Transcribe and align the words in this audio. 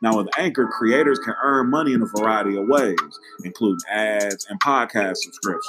Now, 0.00 0.16
with 0.16 0.28
Anchor, 0.38 0.66
creators 0.66 1.18
can 1.18 1.34
earn 1.42 1.70
money 1.70 1.92
in 1.92 2.02
a 2.02 2.06
variety 2.06 2.56
of 2.56 2.66
ways, 2.68 2.96
including 3.44 3.78
ads 3.90 4.46
and 4.48 4.60
podcast 4.60 5.16
subscriptions. 5.16 5.66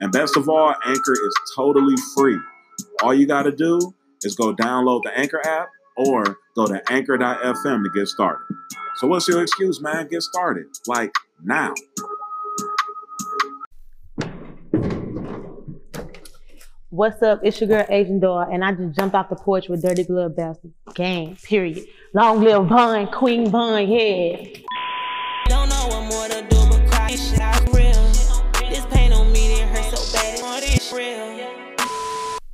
And 0.00 0.12
best 0.12 0.36
of 0.36 0.48
all, 0.48 0.74
Anchor 0.84 1.12
is 1.12 1.34
totally 1.54 1.94
free. 2.16 2.38
All 3.02 3.14
you 3.14 3.26
got 3.26 3.44
to 3.44 3.52
do 3.52 3.94
is 4.22 4.34
go 4.34 4.54
download 4.54 5.02
the 5.04 5.16
Anchor 5.16 5.40
app 5.46 5.68
or 5.96 6.38
go 6.54 6.66
to 6.66 6.82
anchor.fm 6.90 7.84
to 7.84 7.90
get 7.94 8.08
started. 8.08 8.44
So, 8.96 9.06
what's 9.06 9.28
your 9.28 9.42
excuse, 9.42 9.80
man? 9.80 10.08
Get 10.08 10.22
started. 10.22 10.66
Like 10.86 11.12
now. 11.42 11.74
What's 16.96 17.22
up? 17.22 17.40
It's 17.42 17.60
your 17.60 17.68
girl 17.68 17.84
Asian 17.90 18.20
Doll, 18.20 18.48
and 18.50 18.64
I 18.64 18.72
just 18.72 18.96
jumped 18.96 19.14
off 19.14 19.28
the 19.28 19.36
porch 19.36 19.68
with 19.68 19.82
Dirty 19.82 20.02
Glove 20.02 20.34
Bastard. 20.34 20.72
Gang, 20.94 21.36
period. 21.36 21.84
Long 22.14 22.42
live 22.42 22.68
Von, 22.68 23.06
Queen 23.08 23.50
Von, 23.50 23.86
yeah. 23.86 24.36
Don't 25.44 25.68
know 25.68 25.88
what 25.88 26.08
more 26.10 26.26
to 26.26 26.40
do 26.48 26.56
but 26.70 26.90
cry 26.90 27.10
shit 27.10 27.38
out 27.38 27.60
real. 27.74 27.92
This 28.70 28.86
pain 28.86 29.12
on 29.12 29.30
me, 29.30 29.60
it 29.60 29.68
hurts 29.68 30.08
so 30.08 30.16
bad, 30.16 30.62
it's 30.64 30.90
real. 30.90 31.86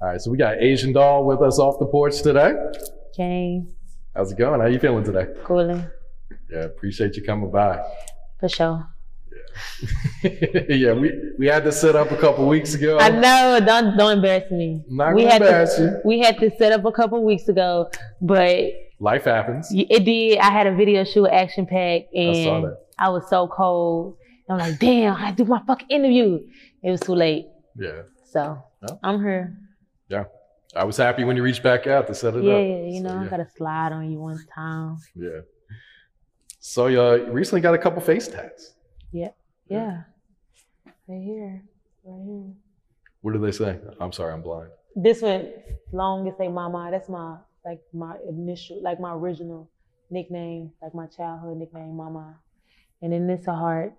All 0.00 0.08
right, 0.08 0.20
so 0.20 0.28
we 0.32 0.38
got 0.38 0.60
Asian 0.60 0.92
Doll 0.92 1.24
with 1.24 1.40
us 1.40 1.60
off 1.60 1.78
the 1.78 1.86
porch 1.86 2.20
today. 2.20 2.52
Gang. 3.16 3.72
How's 4.16 4.32
it 4.32 4.38
going? 4.38 4.60
How 4.60 4.66
you 4.66 4.80
feeling 4.80 5.04
today? 5.04 5.28
Cooling. 5.44 5.86
Yeah, 6.50 6.64
appreciate 6.64 7.14
you 7.14 7.22
coming 7.22 7.52
by. 7.52 7.80
For 8.40 8.48
sure. 8.48 8.91
yeah, 10.68 10.92
we, 10.92 11.12
we 11.38 11.46
had 11.46 11.64
to 11.64 11.72
set 11.72 11.96
up 11.96 12.10
a 12.10 12.16
couple 12.16 12.46
weeks 12.46 12.74
ago. 12.74 12.98
I 12.98 13.10
know. 13.10 13.60
Don't 13.64 13.96
don't 13.96 14.18
embarrass 14.18 14.50
me. 14.50 14.82
Not 14.88 15.14
we 15.14 15.24
had 15.24 15.42
embarrass 15.42 15.76
to, 15.76 15.82
you. 15.82 16.00
We 16.04 16.20
had 16.20 16.38
to 16.38 16.50
set 16.56 16.72
up 16.72 16.84
a 16.84 16.92
couple 16.92 17.22
weeks 17.24 17.48
ago, 17.48 17.90
but 18.20 18.66
life 19.00 19.24
happens. 19.24 19.68
It 19.72 20.04
did. 20.04 20.38
I 20.38 20.50
had 20.50 20.66
a 20.66 20.74
video 20.74 21.04
shoot, 21.04 21.26
action 21.28 21.66
pack, 21.66 22.02
and 22.14 22.66
I, 22.98 23.06
I, 23.06 23.08
was 23.10 23.28
so 23.28 23.48
cold. 23.48 24.16
I'm 24.48 24.58
like, 24.58 24.78
damn, 24.78 25.16
I 25.16 25.32
do 25.32 25.44
my 25.44 25.60
fucking 25.66 25.88
interview. 25.88 26.40
It 26.82 26.90
was 26.90 27.00
too 27.00 27.14
late. 27.14 27.46
Yeah. 27.76 28.02
So 28.30 28.62
I'm 29.02 29.20
here. 29.20 29.56
Yeah. 30.08 30.24
I 30.74 30.84
was 30.84 30.96
happy 30.96 31.24
when 31.24 31.36
you 31.36 31.42
reached 31.42 31.62
back 31.62 31.86
out 31.86 32.06
to 32.06 32.14
set 32.14 32.34
it 32.34 32.44
yeah, 32.44 32.52
up. 32.52 32.58
Yeah, 32.58 32.86
you 32.86 33.02
know, 33.02 33.10
so, 33.10 33.14
yeah. 33.14 33.22
I 33.22 33.28
got 33.28 33.40
a 33.40 33.48
slide 33.56 33.92
on 33.92 34.10
you 34.10 34.18
one 34.18 34.38
time. 34.54 34.96
Yeah. 35.14 35.40
So 36.60 36.86
you 36.86 37.00
uh, 37.00 37.16
recently 37.28 37.60
got 37.60 37.74
a 37.74 37.78
couple 37.78 38.00
face 38.00 38.28
tats. 38.28 38.74
Yeah. 39.12 39.30
Yeah. 39.68 40.02
Right 41.06 41.22
here. 41.22 41.62
Right 42.04 42.24
here. 42.24 42.52
What 43.22 43.34
do 43.34 43.38
they 43.38 43.52
say? 43.52 43.78
I'm 44.00 44.12
sorry, 44.12 44.32
I'm 44.32 44.42
blind. 44.42 44.70
This 44.94 45.22
one, 45.22 45.52
long 45.92 46.28
as 46.28 46.36
say 46.36 46.48
mama, 46.48 46.88
that's 46.90 47.08
my 47.08 47.36
like 47.64 47.80
my 47.92 48.16
initial 48.28 48.82
like 48.82 49.00
my 49.00 49.14
original 49.14 49.70
nickname, 50.10 50.72
like 50.82 50.94
my 50.94 51.06
childhood 51.06 51.56
nickname, 51.56 51.96
mama. 51.96 52.36
And 53.00 53.12
then 53.12 53.26
this 53.26 53.46
a 53.46 53.54
heart. 53.54 53.94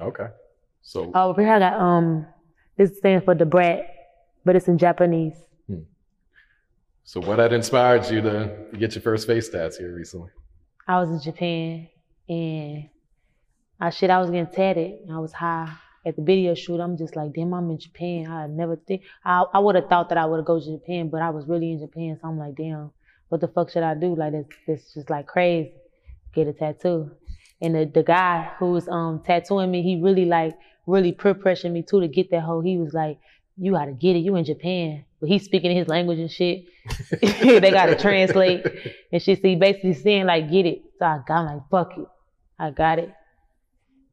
Okay. 0.00 0.26
So 0.82 1.10
Oh 1.14 1.30
over 1.30 1.40
here 1.42 1.54
I 1.54 1.58
got 1.58 1.80
um 1.80 2.26
this 2.76 2.98
stands 2.98 3.24
for 3.24 3.34
the 3.34 3.46
brat, 3.46 3.88
but 4.44 4.56
it's 4.56 4.68
in 4.68 4.78
Japanese. 4.78 5.36
Hmm. 5.68 5.82
So 7.04 7.20
what 7.20 7.38
had 7.38 7.52
inspired 7.52 8.10
you 8.10 8.20
to 8.22 8.66
get 8.78 8.94
your 8.94 9.02
first 9.02 9.26
face 9.26 9.48
tats 9.48 9.78
here 9.78 9.94
recently? 9.94 10.30
I 10.86 11.00
was 11.00 11.10
in 11.10 11.20
Japan 11.20 11.88
and 12.28 12.88
I 13.80 13.90
shit, 13.90 14.10
I 14.10 14.20
was 14.20 14.30
getting 14.30 14.52
tatted. 14.52 15.00
I 15.10 15.18
was 15.18 15.32
high 15.32 15.72
at 16.06 16.16
the 16.16 16.22
video 16.22 16.54
shoot. 16.54 16.80
I'm 16.80 16.96
just 16.96 17.16
like, 17.16 17.32
damn, 17.32 17.54
I'm 17.54 17.70
in 17.70 17.78
Japan. 17.78 18.30
I 18.30 18.46
never 18.46 18.76
think 18.76 19.02
I, 19.24 19.44
I 19.52 19.58
would 19.58 19.74
have 19.74 19.88
thought 19.88 20.08
that 20.10 20.18
I 20.18 20.26
would 20.26 20.38
have 20.38 20.46
go 20.46 20.60
to 20.60 20.78
Japan, 20.78 21.08
but 21.08 21.22
I 21.22 21.30
was 21.30 21.46
really 21.46 21.72
in 21.72 21.80
Japan. 21.80 22.18
So 22.20 22.28
I'm 22.28 22.38
like, 22.38 22.54
damn, 22.56 22.90
what 23.28 23.40
the 23.40 23.48
fuck 23.48 23.70
should 23.70 23.82
I 23.82 23.94
do? 23.94 24.14
Like 24.14 24.32
this, 24.32 24.46
this 24.66 24.94
just 24.94 25.10
like 25.10 25.26
crazy. 25.26 25.72
Get 26.34 26.48
a 26.48 26.52
tattoo. 26.52 27.10
And 27.60 27.74
the, 27.74 27.90
the 27.92 28.02
guy 28.02 28.52
who 28.58 28.72
was 28.72 28.88
um 28.88 29.22
tattooing 29.24 29.70
me, 29.70 29.82
he 29.82 30.00
really 30.00 30.24
like 30.24 30.56
really 30.86 31.12
peer 31.12 31.34
pressured 31.34 31.72
me 31.72 31.82
too 31.82 32.00
to 32.00 32.08
get 32.08 32.30
that 32.30 32.42
hoe. 32.42 32.60
He 32.60 32.76
was 32.76 32.92
like, 32.92 33.18
you 33.56 33.72
gotta 33.72 33.92
get 33.92 34.16
it. 34.16 34.20
You 34.20 34.36
in 34.36 34.44
Japan, 34.44 35.04
but 35.20 35.28
he's 35.28 35.44
speaking 35.44 35.74
his 35.74 35.88
language 35.88 36.18
and 36.18 36.30
shit. 36.30 36.64
they 37.20 37.70
gotta 37.70 37.96
translate 38.00 38.66
and 39.10 39.22
shit. 39.22 39.40
So 39.40 39.48
he 39.48 39.56
basically 39.56 39.94
saying 39.94 40.26
like, 40.26 40.50
get 40.50 40.66
it. 40.66 40.82
So 40.98 41.06
I 41.06 41.20
got 41.26 41.44
like, 41.44 41.62
fuck 41.70 41.98
it, 41.98 42.06
I 42.58 42.70
got 42.70 42.98
it 42.98 43.12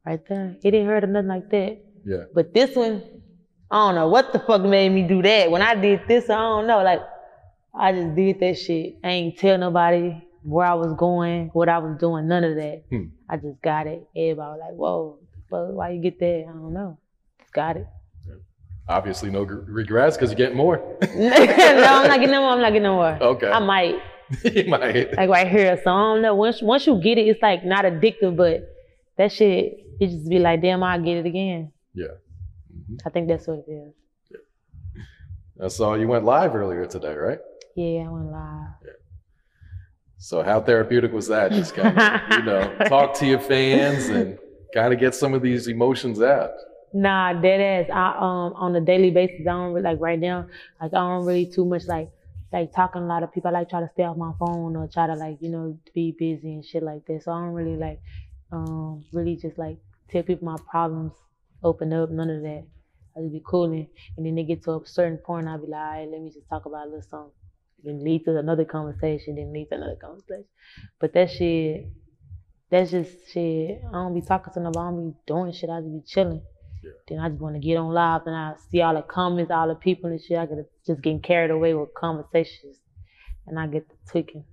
right 0.06 0.20
there. 0.28 0.56
He 0.62 0.72
didn't 0.72 0.88
hurt 0.88 1.04
or 1.04 1.08
nothing 1.08 1.28
like 1.28 1.50
that. 1.50 1.82
Yeah. 2.06 2.24
But 2.34 2.54
this 2.54 2.76
one, 2.76 3.04
I 3.70 3.88
don't 3.88 3.96
know 3.96 4.08
what 4.08 4.34
the 4.34 4.40
fuck 4.40 4.62
made 4.62 4.90
me 4.90 5.04
do 5.04 5.22
that. 5.22 5.52
When 5.52 5.62
I 5.62 5.76
did 5.76 6.02
this, 6.08 6.30
I 6.30 6.38
don't 6.38 6.68
know. 6.68 6.84
Like, 6.84 7.02
I 7.74 7.92
just 7.94 8.16
did 8.16 8.40
that 8.40 8.58
shit. 8.58 8.98
I 9.04 9.10
ain't 9.10 9.38
tell 9.38 9.58
nobody 9.58 10.22
where 10.44 10.66
I 10.66 10.74
was 10.74 10.94
going, 10.98 11.50
what 11.54 11.70
I 11.70 11.78
was 11.78 11.98
doing, 12.00 12.28
none 12.28 12.44
of 12.44 12.56
that. 12.56 12.84
Hmm. 12.90 13.06
I 13.30 13.38
just 13.38 13.62
got 13.62 13.88
it. 13.88 14.08
Everybody 14.16 14.38
was 14.38 14.60
like, 14.60 14.76
whoa, 14.76 15.20
but 15.50 15.74
why 15.74 15.92
you 15.92 16.02
get 16.02 16.20
that? 16.20 16.46
I 16.50 16.52
don't 16.52 16.74
know. 16.74 16.98
Just 17.40 17.54
got 17.54 17.78
it. 17.78 17.88
Obviously, 18.88 19.30
no 19.30 19.44
regrets 19.44 20.18
because 20.18 20.32
you 20.32 20.36
get 20.36 20.54
more. 20.54 20.78
no, 21.16 21.30
I'm 21.30 22.08
not 22.08 22.20
getting 22.20 22.32
no 22.32 22.42
more. 22.42 22.50
I'm 22.50 22.62
not 22.62 22.70
getting 22.70 22.84
no 22.84 22.96
more. 22.96 23.18
Okay. 23.22 23.50
I 23.50 23.60
might. 23.60 23.96
you 24.44 24.66
might. 24.68 25.16
Like 25.16 25.30
right 25.30 25.48
here. 25.48 25.80
So 25.82 25.92
I 25.92 26.00
don't 26.14 26.22
know. 26.22 26.36
Once 26.36 26.62
once 26.62 26.88
you 26.88 27.00
get 27.02 27.18
it, 27.18 27.28
it's 27.28 27.42
like 27.42 27.64
not 27.64 27.86
addictive, 27.86 28.36
but 28.36 28.68
that 29.18 29.32
shit 29.32 29.78
it 30.02 30.10
just 30.10 30.28
be 30.28 30.40
like, 30.40 30.62
damn, 30.62 30.82
I'll 30.82 31.00
get 31.00 31.18
it 31.18 31.26
again. 31.28 31.72
Yeah. 31.94 32.08
Mm-hmm. 32.76 32.96
I 33.06 33.10
think 33.12 33.28
that's 33.28 33.46
what 33.46 33.60
it 33.60 33.72
is. 33.72 33.94
Yeah. 34.32 35.66
I 35.66 35.68
saw 35.68 35.94
you 35.94 36.08
went 36.08 36.26
live 36.26 36.56
earlier 36.56 36.88
today, 36.88 37.14
right? 37.14 37.40
Yeah, 37.76 38.08
I 38.08 38.10
went 38.10 38.32
live. 38.32 38.68
Yeah. 38.84 38.92
So 40.18 40.42
how 40.42 40.60
therapeutic 40.60 41.14
was 41.14 41.28
that? 41.28 41.52
Just 41.52 41.76
kind 41.76 41.98
of, 41.98 42.40
you 42.40 42.44
know, 42.52 42.76
talk 42.88 43.14
to 43.16 43.28
your 43.28 43.40
fans 43.40 44.10
and 44.10 44.40
kind 44.74 44.92
of 44.92 45.00
get 45.00 45.14
some 45.14 45.36
of 45.36 45.44
these 45.44 45.68
emotions 45.68 46.20
out. 46.20 46.52
Nah, 46.94 47.34
dead 47.34 47.62
ass. 47.62 47.90
I 47.94 48.18
um 48.18 48.54
on 48.56 48.76
a 48.76 48.82
daily 48.82 49.12
basis, 49.12 49.42
I 49.42 49.52
don't 49.52 49.74
really, 49.74 49.84
like 49.84 50.00
right 50.02 50.20
now, 50.20 50.48
like 50.82 50.94
I 50.94 50.98
don't 50.98 51.26
really 51.26 51.46
too 51.46 51.64
much 51.64 51.86
like 51.86 52.10
like 52.52 52.74
talking 52.74 53.04
a 53.04 53.06
lot 53.06 53.22
of 53.22 53.32
people. 53.32 53.50
I 53.50 53.60
like 53.60 53.70
try 53.70 53.82
to 53.82 53.90
stay 53.94 54.04
off 54.04 54.18
my 54.18 54.34
phone 54.40 54.76
or 54.76 54.88
try 54.88 55.06
to 55.08 55.14
like 55.14 55.38
you 55.42 55.50
know 55.50 55.78
be 55.94 56.16
busy 56.18 56.54
and 56.54 56.66
shit 56.66 56.82
like 56.82 57.06
that. 57.06 57.22
So 57.24 57.32
I 57.32 57.40
don't 57.40 57.54
really 57.54 57.78
like 57.78 58.02
um 58.52 59.06
really 59.14 59.36
just 59.36 59.58
like 59.58 59.78
tell 60.12 60.24
people 60.24 60.46
my 60.46 60.58
problems, 60.70 61.14
open 61.64 61.94
up, 61.94 62.10
none 62.10 62.30
of 62.30 62.42
that. 62.42 62.66
I 63.16 63.22
just 63.22 63.34
be 63.34 63.42
cooling. 63.46 63.88
And 64.18 64.26
then 64.26 64.36
they 64.36 64.44
get 64.44 64.64
to 64.64 64.72
a 64.72 64.82
certain 64.86 65.18
point, 65.18 65.48
I'll 65.48 65.58
be 65.58 65.68
like, 65.68 65.80
all 65.80 65.92
right, 65.92 66.10
let 66.10 66.22
me 66.22 66.30
just 66.30 66.48
talk 66.50 66.66
about 66.66 66.88
a 66.88 66.90
little 66.90 67.02
something. 67.02 67.32
then 67.84 68.04
lead 68.04 68.26
to 68.26 68.38
another 68.38 68.66
conversation, 68.66 69.36
then 69.36 69.54
lead 69.54 69.70
to 69.70 69.76
another 69.76 69.96
conversation. 69.96 70.46
But 71.00 71.14
that 71.14 71.32
shit, 71.32 71.90
that's 72.70 72.92
just 72.92 73.32
shit. 73.32 73.82
I 73.90 73.92
don't 73.92 74.14
be 74.14 74.22
talking 74.22 74.54
to 74.54 74.60
nobody. 74.60 74.80
I 74.80 74.92
don't 74.92 75.12
be 75.12 75.18
doing 75.26 75.52
shit. 75.52 75.70
I 75.70 75.80
just 75.82 75.92
be 75.92 76.02
chilling. 76.06 76.42
Yeah. 76.84 76.92
Then 77.08 77.20
I 77.20 77.30
just 77.30 77.42
want 77.42 77.56
to 77.56 77.60
get 77.60 77.78
on 77.78 77.94
live 77.94 78.22
and 78.26 78.36
I 78.36 78.54
see 78.70 78.82
all 78.82 78.96
the 78.96 79.02
comments, 79.02 79.52
all 79.52 79.68
the 79.68 79.76
people 79.76 80.10
and 80.10 80.22
shit. 80.22 80.38
I 80.38 80.46
get 80.46 80.72
just 80.86 81.02
getting 81.02 81.22
carried 81.22 81.52
away 81.52 81.74
with 81.74 81.94
conversations, 81.94 82.78
and 83.46 83.60
I 83.60 83.68
get 83.68 83.88
to 83.90 83.96
tweaking. 84.10 84.46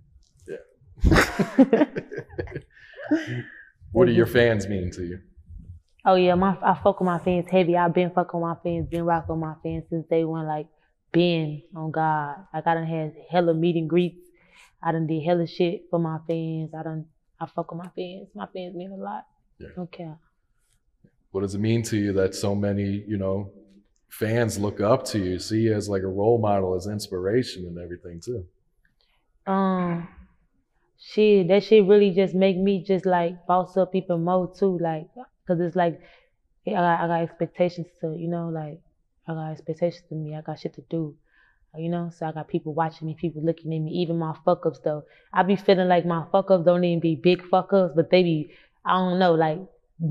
What 3.92 4.06
do 4.06 4.12
your 4.12 4.26
fans 4.26 4.68
mean 4.68 4.90
to 4.92 5.02
you? 5.02 5.20
Oh 6.04 6.14
yeah, 6.14 6.34
my 6.34 6.56
I 6.62 6.78
fuck 6.82 7.00
with 7.00 7.06
my 7.06 7.18
fans 7.18 7.46
heavy. 7.50 7.76
I've 7.76 7.94
been 7.94 8.10
fucking 8.10 8.40
with 8.40 8.48
my 8.48 8.56
fans, 8.62 8.88
been 8.88 9.04
rocking 9.04 9.34
with 9.34 9.40
my 9.40 9.54
fans 9.62 9.84
since 9.90 10.06
day 10.08 10.24
one. 10.24 10.46
Like 10.46 10.66
been 11.12 11.62
on 11.74 11.90
God. 11.90 12.36
Like 12.52 12.66
I 12.66 12.74
done 12.74 12.86
had 12.86 13.14
hella 13.30 13.54
meet 13.54 13.76
and 13.76 13.88
greets. 13.88 14.26
I 14.82 14.92
done 14.92 15.06
did 15.06 15.22
hella 15.24 15.46
shit 15.46 15.84
for 15.90 15.98
my 15.98 16.18
fans. 16.26 16.70
I 16.78 16.82
done 16.82 17.06
I 17.40 17.46
fuck 17.46 17.70
with 17.70 17.78
my 17.78 17.90
fans. 17.96 18.28
My 18.34 18.46
fans 18.46 18.74
mean 18.74 18.92
a 18.92 18.96
lot. 18.96 19.26
Yeah. 19.58 19.68
Okay. 19.76 20.10
What 21.30 21.42
does 21.42 21.54
it 21.54 21.60
mean 21.60 21.82
to 21.84 21.96
you 21.96 22.12
that 22.14 22.34
so 22.34 22.54
many, 22.54 23.04
you 23.06 23.18
know, 23.18 23.50
fans 24.08 24.58
look 24.58 24.80
up 24.80 25.04
to 25.06 25.18
you, 25.18 25.38
see 25.38 25.62
you 25.62 25.74
as 25.74 25.88
like 25.88 26.02
a 26.02 26.08
role 26.08 26.38
model, 26.38 26.74
as 26.74 26.86
inspiration 26.86 27.66
and 27.66 27.78
everything 27.78 28.20
too? 28.20 28.46
Um, 29.46 30.08
shit, 30.98 31.48
that 31.48 31.64
shit 31.64 31.84
really 31.86 32.12
just 32.12 32.34
make 32.34 32.56
me 32.56 32.82
just 32.82 33.04
like 33.06 33.46
boss 33.46 33.76
up 33.76 33.94
even 33.94 34.24
more 34.24 34.52
too, 34.54 34.78
like, 34.78 35.08
cause 35.48 35.58
it's 35.60 35.74
like 35.74 36.00
I 36.66 36.70
got, 36.72 37.00
I 37.00 37.06
got 37.06 37.22
expectations 37.22 37.88
to, 38.00 38.14
you 38.16 38.28
know, 38.28 38.48
like 38.48 38.80
I 39.26 39.34
got 39.34 39.52
expectations 39.52 40.04
to 40.08 40.14
me. 40.14 40.34
I 40.34 40.40
got 40.40 40.58
shit 40.58 40.74
to 40.74 40.82
do, 40.90 41.16
you 41.76 41.88
know. 41.88 42.10
So 42.16 42.26
I 42.26 42.32
got 42.32 42.48
people 42.48 42.74
watching 42.74 43.06
me, 43.06 43.16
people 43.18 43.42
looking 43.44 43.72
at 43.74 43.80
me, 43.80 43.92
even 44.02 44.18
my 44.18 44.34
fuck 44.44 44.66
ups 44.66 44.80
though. 44.84 45.04
I 45.32 45.42
be 45.42 45.56
feeling 45.56 45.88
like 45.88 46.06
my 46.06 46.24
fuck 46.30 46.50
ups 46.50 46.64
don't 46.64 46.84
even 46.84 47.00
be 47.00 47.14
big 47.14 47.46
fuck 47.48 47.72
ups, 47.72 47.94
but 47.94 48.10
they 48.10 48.22
be, 48.22 48.52
I 48.84 48.96
don't 48.96 49.18
know, 49.18 49.34
like 49.34 49.58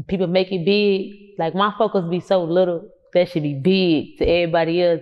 people 0.07 0.28
make 0.28 0.51
it 0.51 0.66
big. 0.66 1.38
Like 1.38 1.56
my 1.56 1.74
fuck 1.78 1.95
ups 1.95 2.10
be 2.10 2.19
so 2.19 2.44
little 2.44 2.89
that 3.13 3.30
should 3.30 3.44
be 3.44 3.54
big 3.54 4.18
to 4.19 4.25
everybody 4.25 4.81
else. 4.84 5.01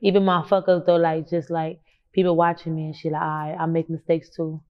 Even 0.00 0.24
my 0.24 0.46
fuck 0.46 0.68
ups 0.68 0.86
though, 0.86 0.96
like 0.96 1.28
just 1.28 1.50
like 1.50 1.80
people 2.12 2.36
watching 2.36 2.74
me 2.74 2.86
and 2.86 2.96
shit, 2.96 3.12
like 3.12 3.22
I, 3.22 3.56
I 3.60 3.66
make 3.66 3.90
mistakes 3.90 4.28
too. 4.30 4.60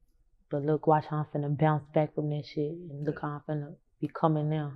But 0.51 0.63
look, 0.63 0.87
watch 0.87 1.07
how 1.07 1.27
I'm 1.35 1.41
finna 1.41 1.59
bounce 1.59 1.85
back 1.93 2.15
from 2.15 2.31
that 2.31 2.45
shit 2.47 2.71
and 2.71 3.05
look 3.05 3.21
how 3.21 3.43
I'm 3.49 3.57
finna 3.57 3.75
be 4.01 4.09
coming 4.09 4.49
now. 4.49 4.75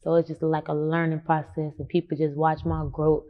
So 0.00 0.14
it's 0.14 0.28
just 0.28 0.42
like 0.42 0.68
a 0.68 0.74
learning 0.74 1.20
process 1.20 1.72
and 1.78 1.88
people 1.88 2.16
just 2.16 2.36
watch 2.36 2.64
my 2.64 2.86
growth, 2.90 3.24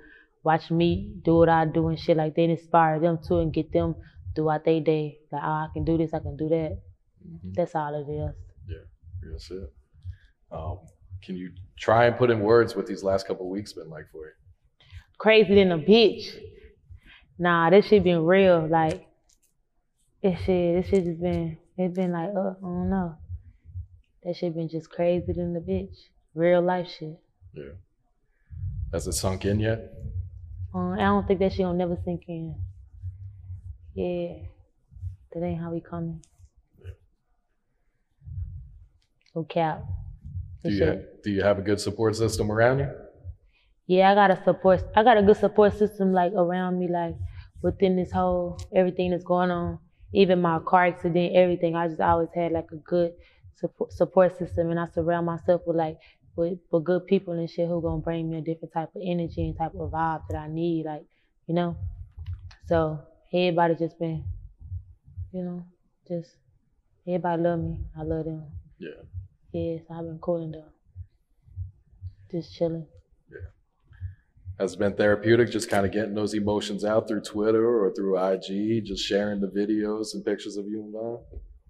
watch 0.45 0.71
me 0.71 1.15
do 1.23 1.37
what 1.37 1.49
I 1.49 1.65
do 1.65 1.89
and 1.89 1.99
shit 1.99 2.17
like 2.17 2.35
they 2.35 2.45
inspire 2.45 3.01
them 3.01 3.19
too 3.27 3.39
and 3.39 3.53
get 3.53 3.73
them 3.73 3.95
throughout 4.35 4.65
their 4.65 4.81
day. 4.81 5.19
Like, 5.33 5.43
oh, 5.45 5.47
I 5.47 5.69
can 5.73 5.85
do 5.85 5.97
this, 5.97 6.13
I 6.13 6.19
can 6.21 6.37
do 6.37 6.49
that. 6.49 6.79
Mhm. 7.27 7.55
That's 7.55 7.75
all 7.75 7.95
it 7.95 8.11
is. 8.11 8.35
Yeah, 8.69 9.31
that's 9.31 9.51
it. 9.51 9.73
Um, 10.53 10.79
can 11.23 11.37
you 11.37 11.53
try 11.79 12.07
and 12.07 12.17
put 12.17 12.31
in 12.31 12.41
words 12.41 12.77
what 12.77 12.87
these 12.87 13.03
last 13.03 13.27
couple 13.27 13.47
of 13.47 13.51
weeks 13.51 13.73
been 13.73 13.91
like 13.91 14.09
for 14.13 14.27
you? 14.27 14.33
Crazy 15.19 15.55
than 15.55 15.73
a 15.73 15.79
bitch. 15.79 16.39
Nah, 17.39 17.71
this 17.71 17.87
shit 17.87 18.05
been 18.05 18.25
real. 18.25 18.67
Like, 18.69 19.09
this 20.23 20.39
shit, 20.41 20.77
this 20.77 20.87
shit 20.91 21.05
just 21.05 21.21
been, 21.21 21.59
it's 21.77 21.95
been 21.95 22.13
like, 22.13 22.31
uh, 22.31 22.51
I 22.51 22.61
don't 22.61 22.91
know. 22.91 23.17
That 24.23 24.37
shit 24.37 24.55
been 24.55 24.69
just 24.69 24.91
crazy 24.91 25.33
than 25.33 25.57
a 25.57 25.61
bitch. 25.61 25.97
Real 26.35 26.63
life 26.63 26.89
shit. 26.99 27.19
Yeah. 27.53 27.73
Has 28.93 29.07
it 29.07 29.13
sunk 29.13 29.45
in 29.45 29.61
yet? 29.61 29.93
Uh, 30.75 30.91
I 30.93 30.99
don't 30.99 31.27
think 31.27 31.41
that 31.41 31.53
shit 31.53 31.61
gonna 31.65 31.79
never 31.79 31.97
sink 32.05 32.25
in. 32.29 32.55
Yeah, 33.95 34.35
that 35.33 35.43
ain't 35.45 35.61
how 35.61 35.73
we 35.73 35.81
coming. 35.81 36.23
No 39.35 39.45
cap. 39.45 39.85
Do 40.63 40.71
you, 40.71 40.79
shit- 40.79 41.23
do 41.23 41.31
you 41.31 41.43
have 41.43 41.59
a 41.59 41.63
good 41.63 41.81
support 41.81 42.17
system 42.17 42.51
around 42.51 42.81
you? 42.81 42.91
Yeah, 43.87 44.11
I 44.11 44.15
got 44.15 44.31
a 44.31 44.43
support. 44.45 44.83
I 44.95 45.03
got 45.03 45.17
a 45.17 45.23
good 45.23 45.37
support 45.37 45.77
system 45.79 46.13
like 46.13 46.33
around 46.33 46.79
me, 46.79 46.89
like 46.89 47.15
within 47.63 47.97
this 47.97 48.13
whole 48.13 48.59
everything 48.75 49.11
that's 49.11 49.25
going 49.25 49.51
on. 49.51 49.79
Even 50.13 50.41
my 50.41 50.59
car 50.61 50.87
accident, 50.87 51.35
everything. 51.35 51.75
I 51.77 51.89
just 51.89 52.01
always 52.01 52.29
had 52.35 52.53
like 52.53 52.69
a 52.73 52.77
good 52.77 53.13
support 53.55 53.93
support 53.93 54.39
system, 54.39 54.71
and 54.71 54.79
I 54.81 54.87
surround 54.89 55.27
myself 55.27 55.63
with 55.67 55.77
like 55.77 55.99
with, 56.39 56.59
with 56.71 56.85
good 56.85 57.07
people 57.07 57.35
and 57.35 57.51
shit 57.51 57.69
who 57.69 57.83
gonna 57.83 58.01
bring 58.01 58.31
me 58.31 58.39
a 58.39 58.41
different 58.41 58.73
type 58.73 58.95
of 58.95 59.03
energy 59.05 59.45
and 59.45 59.59
type 59.59 59.75
of 59.75 59.91
vibe 59.91 60.23
that 60.31 60.39
I 60.39 60.49
need, 60.49 60.87
like 60.87 61.05
you 61.47 61.55
know. 61.55 61.77
So 62.67 63.01
everybody 63.33 63.75
just 63.75 63.99
been, 63.99 64.25
you 65.33 65.43
know, 65.43 65.65
just 66.07 66.37
everybody 67.07 67.43
love 67.43 67.59
me. 67.59 67.81
I 67.99 68.03
love 68.03 68.25
them. 68.25 68.45
Yeah. 68.79 69.03
Yes, 69.53 69.83
I've 69.91 70.05
been 70.05 70.19
cooling 70.21 70.53
though. 70.53 70.73
Just 72.31 72.55
chilling. 72.55 72.87
Yeah. 73.31 73.49
Has 74.61 74.77
been 74.77 74.95
therapeutic 74.95 75.51
just 75.51 75.69
kind 75.69 75.85
of 75.85 75.93
getting 75.93 76.15
those 76.15 76.35
emotions 76.35 76.85
out 76.85 77.09
through 77.09 77.23
Twitter 77.23 77.85
or 77.85 77.93
through 77.95 78.19
IG, 78.19 78.85
just 78.85 79.05
sharing 79.05 79.41
the 79.41 79.49
videos 79.49 80.15
and 80.15 80.25
pictures 80.25 80.57
of 80.57 80.67
you 80.67 80.83
and 80.83 80.93
Von? 80.93 81.19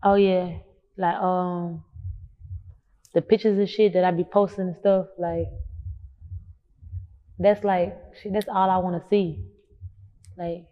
Oh 0.02 0.14
yeah, 0.14 0.58
like 0.96 1.16
um, 1.16 1.84
the 3.14 3.22
pictures 3.22 3.58
and 3.58 3.68
shit 3.68 3.92
that 3.94 4.04
I 4.04 4.10
be 4.10 4.24
posting 4.24 4.68
and 4.68 4.76
stuff. 4.76 5.06
Like 5.18 5.46
that's 7.38 7.64
like 7.64 7.96
shit, 8.20 8.32
that's 8.32 8.48
all 8.48 8.70
I 8.70 8.78
want 8.78 9.02
to 9.02 9.08
see. 9.08 9.44
Like 10.36 10.66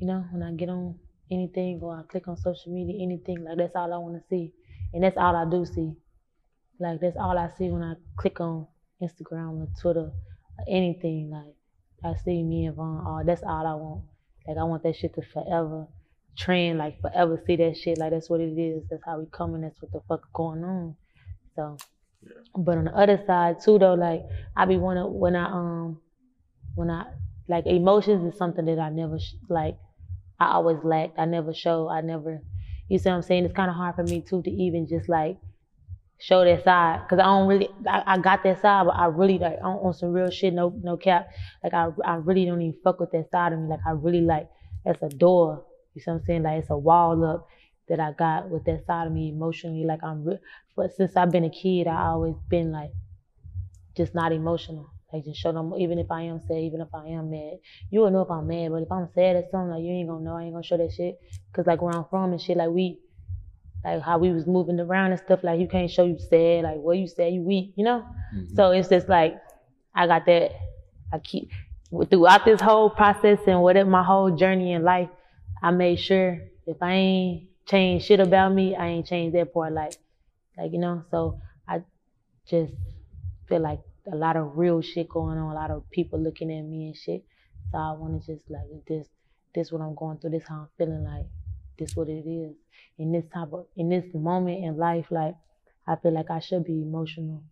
you 0.00 0.06
know, 0.06 0.24
when 0.32 0.42
I 0.42 0.52
get 0.52 0.68
on 0.68 0.98
anything 1.30 1.80
or 1.82 1.96
I 1.96 2.02
click 2.10 2.28
on 2.28 2.36
social 2.36 2.72
media, 2.72 3.02
anything 3.02 3.44
like 3.44 3.56
that's 3.56 3.76
all 3.76 3.92
I 3.92 3.98
want 3.98 4.14
to 4.20 4.28
see, 4.28 4.52
and 4.92 5.02
that's 5.02 5.16
all 5.16 5.36
I 5.36 5.48
do 5.48 5.64
see. 5.64 5.92
Like 6.80 7.00
that's 7.00 7.16
all 7.16 7.38
I 7.38 7.50
see 7.56 7.70
when 7.70 7.82
I 7.82 7.94
click 8.16 8.40
on 8.40 8.66
Instagram 9.00 9.60
or 9.60 9.68
Twitter, 9.80 10.10
or 10.58 10.64
anything. 10.68 11.30
Like 11.30 11.54
I 12.04 12.18
see 12.18 12.42
me 12.42 12.66
and 12.66 12.76
Von. 12.76 13.04
Oh, 13.06 13.22
that's 13.24 13.42
all 13.42 13.66
I 13.66 13.74
want. 13.74 14.04
Like 14.46 14.58
I 14.58 14.64
want 14.64 14.82
that 14.82 14.96
shit 14.96 15.14
to 15.14 15.22
forever 15.22 15.86
trend, 16.36 16.78
like 16.78 17.00
forever 17.00 17.40
see 17.46 17.56
that 17.56 17.76
shit. 17.76 17.98
Like 17.98 18.10
that's 18.10 18.28
what 18.28 18.40
it 18.40 18.58
is. 18.58 18.82
That's 18.90 19.04
how 19.04 19.18
we 19.18 19.26
coming. 19.26 19.60
That's 19.62 19.80
what 19.80 19.92
the 19.92 20.00
fuck 20.08 20.32
going 20.32 20.64
on. 20.64 20.96
So, 21.56 21.76
but 22.56 22.78
on 22.78 22.84
the 22.84 22.96
other 22.96 23.22
side 23.26 23.56
too, 23.64 23.78
though, 23.78 23.94
like 23.94 24.22
I 24.56 24.64
be 24.64 24.76
wanna 24.76 25.06
when 25.06 25.36
I 25.36 25.46
um 25.46 26.00
when 26.74 26.90
I 26.90 27.06
like 27.48 27.66
emotions 27.66 28.32
is 28.32 28.38
something 28.38 28.64
that 28.66 28.78
I 28.78 28.90
never 28.90 29.18
sh- 29.18 29.34
like. 29.48 29.78
I 30.40 30.52
always 30.54 30.78
lacked. 30.82 31.18
I 31.18 31.24
never 31.24 31.54
show. 31.54 31.88
I 31.88 32.00
never. 32.00 32.42
You 32.88 32.98
see 32.98 33.08
what 33.08 33.16
I'm 33.16 33.22
saying? 33.22 33.44
It's 33.44 33.54
kind 33.54 33.70
of 33.70 33.76
hard 33.76 33.94
for 33.94 34.02
me 34.02 34.22
too 34.22 34.42
to 34.42 34.50
even 34.50 34.88
just 34.88 35.08
like 35.08 35.38
show 36.18 36.44
that 36.44 36.64
side 36.64 37.02
because 37.04 37.20
I 37.20 37.24
don't 37.26 37.48
really. 37.48 37.68
I, 37.88 38.02
I 38.06 38.18
got 38.18 38.42
that 38.44 38.60
side, 38.60 38.86
but 38.86 38.96
I 38.96 39.06
really 39.06 39.38
like 39.38 39.58
on, 39.62 39.76
on 39.78 39.94
some 39.94 40.12
real 40.12 40.30
shit. 40.30 40.54
No, 40.54 40.74
no 40.82 40.96
cap. 40.96 41.28
Like 41.62 41.74
I, 41.74 41.88
I 42.04 42.14
really 42.16 42.44
don't 42.44 42.62
even 42.62 42.78
fuck 42.82 43.00
with 43.00 43.12
that 43.12 43.30
side 43.30 43.52
of 43.52 43.60
me. 43.60 43.68
Like 43.68 43.80
I 43.86 43.90
really 43.92 44.22
like 44.22 44.48
that's 44.84 45.02
a 45.02 45.08
door. 45.08 45.64
You 45.94 46.00
see 46.02 46.10
what 46.10 46.18
I'm 46.18 46.24
saying? 46.26 46.42
Like 46.42 46.60
it's 46.60 46.70
a 46.70 46.76
wall 46.76 47.24
up 47.24 47.46
that 47.88 48.00
I 48.00 48.12
got 48.12 48.48
with 48.48 48.64
that 48.64 48.86
side 48.86 49.06
of 49.06 49.12
me 49.12 49.28
emotionally. 49.28 49.84
Like 49.84 50.02
I'm, 50.02 50.24
re- 50.24 50.38
but 50.76 50.92
since 50.94 51.16
I've 51.16 51.30
been 51.30 51.44
a 51.44 51.50
kid, 51.50 51.86
I 51.86 52.06
always 52.06 52.36
been 52.48 52.72
like 52.72 52.90
just 53.96 54.14
not 54.14 54.32
emotional. 54.32 54.90
Like 55.12 55.24
just 55.24 55.40
show 55.40 55.52
them, 55.52 55.74
even 55.78 55.98
if 55.98 56.10
I 56.10 56.22
am 56.22 56.40
sad, 56.40 56.56
even 56.58 56.80
if 56.80 56.88
I 56.94 57.08
am 57.08 57.30
mad, 57.30 57.58
you 57.90 58.00
will 58.00 58.10
know 58.10 58.22
if 58.22 58.30
I'm 58.30 58.46
mad. 58.46 58.70
But 58.70 58.82
if 58.82 58.90
I'm 58.90 59.08
sad 59.14 59.36
or 59.36 59.42
something, 59.50 59.70
like 59.70 59.82
you 59.82 59.92
ain't 59.92 60.08
gonna 60.08 60.24
know. 60.24 60.36
I 60.36 60.44
ain't 60.44 60.52
gonna 60.54 60.62
show 60.64 60.78
that 60.78 60.92
shit. 60.92 61.20
Cause 61.52 61.66
like 61.66 61.82
where 61.82 61.94
I'm 61.94 62.06
from 62.08 62.32
and 62.32 62.40
shit, 62.40 62.56
like 62.56 62.70
we, 62.70 62.98
like 63.84 64.00
how 64.00 64.16
we 64.16 64.32
was 64.32 64.46
moving 64.46 64.80
around 64.80 65.10
and 65.12 65.20
stuff. 65.20 65.40
Like 65.42 65.60
you 65.60 65.68
can't 65.68 65.90
show 65.90 66.04
you 66.04 66.18
sad. 66.18 66.64
Like 66.64 66.76
what 66.76 66.96
you 66.96 67.06
sad, 67.06 67.32
you 67.34 67.42
weak. 67.42 67.74
You 67.76 67.84
know. 67.84 68.06
Mhm. 68.34 68.56
So 68.56 68.70
it's 68.70 68.88
just 68.88 69.08
like 69.08 69.36
I 69.94 70.06
got 70.06 70.24
that. 70.26 70.52
I 71.12 71.18
keep 71.18 71.50
throughout 72.08 72.46
this 72.46 72.60
whole 72.62 72.88
process 72.88 73.38
and 73.46 73.60
whatever 73.60 73.90
my 73.90 74.02
whole 74.02 74.34
journey 74.34 74.72
in 74.72 74.82
life. 74.82 75.10
I 75.62 75.72
made 75.72 76.00
sure 76.00 76.38
if 76.66 76.78
I 76.80 76.92
ain't 76.92 77.48
changed 77.66 78.06
shit 78.06 78.20
about 78.20 78.52
me, 78.52 78.76
I 78.76 78.88
ain't 78.88 79.06
changed 79.06 79.36
that 79.36 79.52
part. 79.52 79.72
Like, 79.72 79.94
like 80.56 80.72
you 80.72 80.78
know. 80.78 81.04
So 81.10 81.40
I 81.66 81.82
just 82.46 82.72
feel 83.48 83.60
like 83.60 83.80
a 84.10 84.16
lot 84.16 84.36
of 84.36 84.56
real 84.56 84.80
shit 84.82 85.08
going 85.08 85.38
on. 85.38 85.50
A 85.50 85.54
lot 85.54 85.70
of 85.70 85.88
people 85.90 86.18
looking 86.18 86.50
at 86.50 86.62
me 86.62 86.86
and 86.86 86.96
shit. 86.96 87.24
So 87.70 87.78
I 87.78 87.92
want 87.92 88.22
to 88.22 88.34
just 88.34 88.50
like 88.50 88.68
this. 88.86 89.06
This 89.54 89.70
what 89.70 89.82
I'm 89.82 89.94
going 89.94 90.18
through. 90.18 90.30
This 90.30 90.44
how 90.48 90.62
I'm 90.62 90.68
feeling. 90.78 91.04
Like 91.04 91.26
this 91.78 91.94
what 91.94 92.08
it 92.08 92.26
is. 92.26 92.54
In 92.98 93.12
this 93.12 93.24
type 93.32 93.52
of 93.52 93.66
in 93.76 93.88
this 93.88 94.04
moment 94.14 94.64
in 94.64 94.76
life, 94.76 95.06
like 95.10 95.34
I 95.86 95.96
feel 95.96 96.12
like 96.12 96.30
I 96.30 96.40
should 96.40 96.64
be 96.64 96.82
emotional 96.82 97.42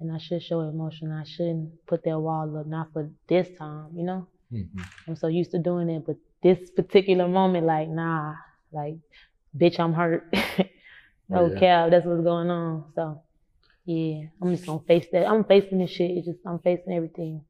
and 0.00 0.12
I 0.12 0.18
should 0.18 0.42
show 0.42 0.60
emotion. 0.60 1.12
I 1.12 1.24
shouldn't 1.24 1.86
put 1.86 2.04
that 2.04 2.18
wall 2.18 2.56
up, 2.58 2.66
not 2.66 2.92
for 2.92 3.10
this 3.28 3.48
time, 3.58 3.90
you 3.94 4.04
know? 4.04 4.26
Mhm. 4.52 4.86
I'm 5.06 5.16
so 5.16 5.28
used 5.28 5.52
to 5.52 5.58
doing 5.58 5.88
it, 5.88 6.04
but 6.06 6.16
this 6.42 6.70
particular 6.70 7.28
moment, 7.28 7.66
like, 7.66 7.88
nah, 7.88 8.34
like, 8.72 8.96
bitch, 9.56 9.78
I'm 9.80 9.92
hurt. 9.92 10.32
no 11.28 11.50
Yeah. 11.52 11.58
cap, 11.58 11.90
that's 11.90 12.06
what's 12.06 12.22
going 12.22 12.50
on. 12.50 12.92
So, 12.94 13.22
yeah, 13.84 14.26
I'm 14.42 14.50
just 14.54 14.66
gonna 14.66 14.80
face 14.86 15.06
that. 15.12 15.26
I'm 15.26 15.44
facing 15.44 15.78
this 15.78 15.90
shit. 15.90 16.10
It's 16.12 16.26
just, 16.26 16.38
I'm 16.46 16.58
facing 16.60 16.92
everything 16.92 17.44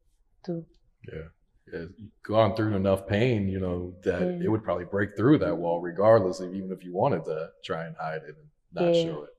too. 0.45 0.65
Yeah. 1.13 1.29
uh, 1.75 1.87
gone 2.23 2.55
through 2.55 2.77
enough 2.77 3.07
pain, 3.07 3.49
you 3.49 3.59
know, 3.59 3.95
that 4.05 4.21
Yeah. 4.21 4.45
it 4.45 4.49
would 4.49 4.63
probably 4.63 4.85
break 4.85 5.17
through 5.17 5.39
that 5.39 5.57
wall, 5.57 5.81
regardless 5.81 6.39
of 6.41 6.55
even 6.55 6.71
if 6.71 6.85
you 6.85 6.93
wanted 6.93 7.25
to 7.25 7.51
try 7.65 7.87
and 7.87 7.97
hide 7.97 8.23
it 8.23 8.37
and 8.37 8.49
not 8.73 8.95
Yeah. 8.95 9.05
show 9.05 9.23
it. 9.25 9.31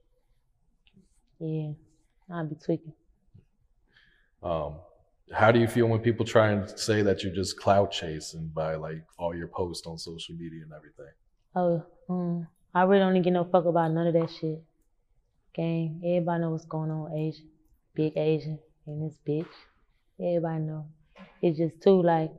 Yeah, 1.39 1.73
I'd 2.35 2.49
be 2.49 2.55
tweaking. 2.55 2.93
Um, 4.41 4.79
how 5.31 5.51
do 5.51 5.59
you 5.59 5.67
feel 5.67 5.87
when 5.87 5.99
people 6.01 6.25
try 6.25 6.49
and 6.51 6.67
say 6.79 7.01
that 7.03 7.23
you're 7.23 7.33
just 7.33 7.59
clout 7.59 7.91
chasing 7.91 8.47
by 8.49 8.75
like 8.75 9.03
all 9.17 9.35
your 9.35 9.47
posts 9.47 9.87
on 9.87 9.97
social 9.97 10.35
media 10.35 10.63
and 10.63 10.73
everything? 10.73 11.13
Oh, 11.55 11.83
um, 12.09 12.47
I 12.75 12.83
really 12.83 12.99
don't 12.99 13.21
give 13.21 13.31
no 13.31 13.45
fuck 13.45 13.63
about 13.63 13.91
none 13.91 14.07
of 14.07 14.13
that 14.15 14.29
shit. 14.29 14.61
Gang, 15.55 16.01
everybody 16.03 16.41
know 16.41 16.51
what's 16.51 16.65
going 16.65 16.91
on, 16.91 17.13
Asian, 17.13 17.47
big 17.95 18.17
Asian 18.17 18.59
in 18.85 18.99
this 18.99 19.17
bitch. 19.25 19.47
Everybody 20.19 20.59
know. 20.59 20.85
It's 21.41 21.57
just 21.57 21.81
too 21.81 22.03
like 22.03 22.33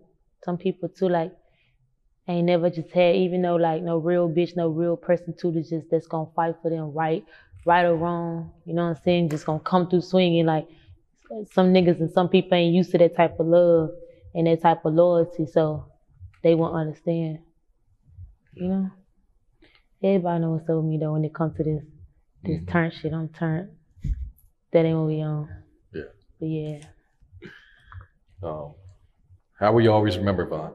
some 0.45 0.59
people 0.59 0.91
too 0.91 1.09
like 1.09 1.33
ain't 2.29 2.45
never 2.45 2.69
just 2.69 2.91
had 2.91 3.17
even 3.17 3.41
though 3.41 3.57
like 3.57 3.83
no 3.83 3.97
real 3.97 4.29
bitch, 4.29 4.55
no 4.57 4.69
real 4.69 4.95
person 4.95 5.35
too 5.41 5.53
that's 5.53 5.71
just 5.71 5.87
that's 5.91 6.07
gonna 6.07 6.29
fight 6.37 6.57
for 6.61 6.71
them 6.71 6.93
right, 6.93 7.25
right 7.65 7.87
or 7.87 7.97
wrong. 7.97 8.53
You 8.67 8.75
know 8.75 8.83
what 8.83 8.99
I'm 8.99 9.03
saying? 9.05 9.31
Just 9.31 9.47
gonna 9.47 9.61
come 9.61 9.89
through 9.89 10.03
swinging 10.03 10.45
like 10.45 10.69
some 11.51 11.73
niggas 11.73 12.01
and 12.01 12.11
some 12.11 12.29
people 12.29 12.59
ain't 12.59 12.75
used 12.75 12.91
to 12.91 12.99
that 12.99 13.17
type 13.17 13.41
of 13.41 13.47
love 13.47 13.89
and 14.35 14.47
that 14.47 14.61
type 14.61 14.85
of 14.85 14.93
loyalty, 14.93 15.47
so 15.47 15.87
they 16.43 16.55
won't 16.55 16.75
understand. 16.75 17.39
You 18.53 18.69
know? 18.69 18.91
Everybody 20.03 20.41
know 20.41 20.51
what's 20.53 20.69
up 20.69 20.77
with 20.77 20.85
me 20.85 20.99
though 20.99 21.13
when 21.13 21.25
it 21.25 21.35
comes 21.35 21.57
to 21.57 21.65
this 21.65 21.83
this 22.45 22.61
Mhm. 22.61 22.69
turn 22.71 22.91
shit. 22.91 23.13
I'm 23.13 23.29
turned. 23.31 23.71
That 24.73 24.85
ain't 24.85 24.97
what 24.99 25.07
we 25.07 25.23
on. 25.23 25.49
Yeah. 25.95 26.03
But 26.39 26.47
yeah. 26.49 26.79
Um, 28.43 28.75
how 29.59 29.73
will 29.73 29.81
you 29.81 29.91
always 29.93 30.17
remember 30.19 30.47
Von? 30.47 30.73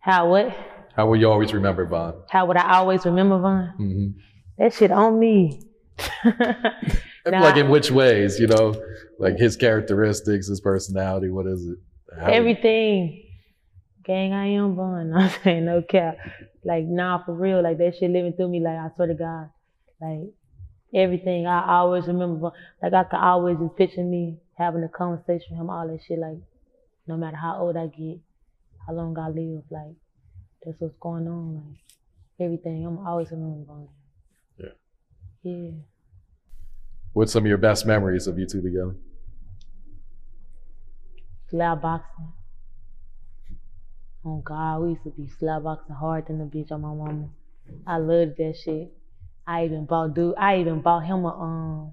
How 0.00 0.28
what? 0.30 0.54
How 0.94 1.06
will 1.08 1.16
you 1.16 1.30
always 1.30 1.52
remember 1.54 1.86
Von? 1.86 2.14
How 2.28 2.46
would 2.46 2.56
I 2.56 2.76
always 2.78 3.04
remember 3.06 3.38
Von? 3.38 3.68
hmm 3.76 4.06
That 4.58 4.72
shit 4.74 4.90
on 4.90 5.18
me. 5.18 5.62
Nah. 7.28 7.40
Like 7.40 7.56
in 7.56 7.70
which 7.70 7.90
ways, 7.90 8.38
you 8.38 8.46
know, 8.46 8.80
like 9.18 9.36
his 9.36 9.56
characteristics, 9.56 10.46
his 10.46 10.60
personality. 10.60 11.28
What 11.28 11.46
is 11.48 11.66
it? 11.66 11.76
How- 12.20 12.26
Everything. 12.30 13.25
Gang, 14.06 14.32
I 14.32 14.46
am 14.48 14.76
Von. 14.76 15.12
I'm 15.14 15.30
saying 15.42 15.64
no 15.64 15.82
cap. 15.82 16.18
Like, 16.64 16.84
nah, 16.84 17.24
for 17.24 17.34
real. 17.34 17.62
Like, 17.62 17.78
that 17.78 17.96
shit 17.98 18.10
living 18.10 18.34
through 18.34 18.48
me. 18.48 18.60
Like, 18.60 18.78
I 18.78 18.88
swear 18.94 19.08
to 19.08 19.14
God. 19.14 19.50
Like, 20.00 20.32
everything. 20.94 21.46
I 21.46 21.78
always 21.78 22.06
remember 22.06 22.52
Like, 22.82 22.92
I 22.92 23.04
could 23.04 23.18
always 23.18 23.58
just 23.58 23.76
picture 23.76 24.04
me 24.04 24.38
having 24.56 24.84
a 24.84 24.88
conversation 24.88 25.48
with 25.50 25.60
him, 25.60 25.70
all 25.70 25.88
that 25.88 26.00
shit. 26.06 26.18
Like, 26.18 26.38
no 27.06 27.16
matter 27.16 27.36
how 27.36 27.58
old 27.58 27.76
I 27.76 27.86
get, 27.86 28.20
how 28.86 28.94
long 28.94 29.18
I 29.18 29.28
live. 29.28 29.64
Like, 29.70 29.96
that's 30.64 30.80
what's 30.80 30.94
going 31.00 31.26
on. 31.26 31.56
Like, 31.56 32.46
everything. 32.46 32.86
I'm 32.86 33.04
always 33.06 33.30
remember 33.30 33.64
Von. 33.66 33.88
Yeah. 34.58 34.68
Yeah. 35.42 35.70
What's 37.12 37.32
some 37.32 37.44
of 37.44 37.48
your 37.48 37.58
best 37.58 37.86
memories 37.86 38.26
of 38.26 38.38
you 38.38 38.46
two 38.46 38.62
together? 38.62 38.94
slab 41.50 41.80
boxing. 41.80 42.32
Oh 44.28 44.42
God, 44.44 44.82
we 44.82 44.88
used 44.90 45.04
to 45.04 45.10
be 45.10 45.28
slab 45.38 45.62
boxing 45.62 45.94
hard 45.94 46.26
than 46.26 46.38
the 46.38 46.44
bitch 46.46 46.72
on 46.72 46.80
my 46.80 46.92
mama. 46.92 47.28
I 47.86 47.98
loved 47.98 48.38
that 48.38 48.56
shit. 48.56 48.92
I 49.46 49.64
even 49.64 49.86
bought 49.86 50.14
dude. 50.14 50.34
I 50.36 50.58
even 50.58 50.80
bought 50.80 51.04
him 51.04 51.24
a 51.24 51.28
um 51.28 51.92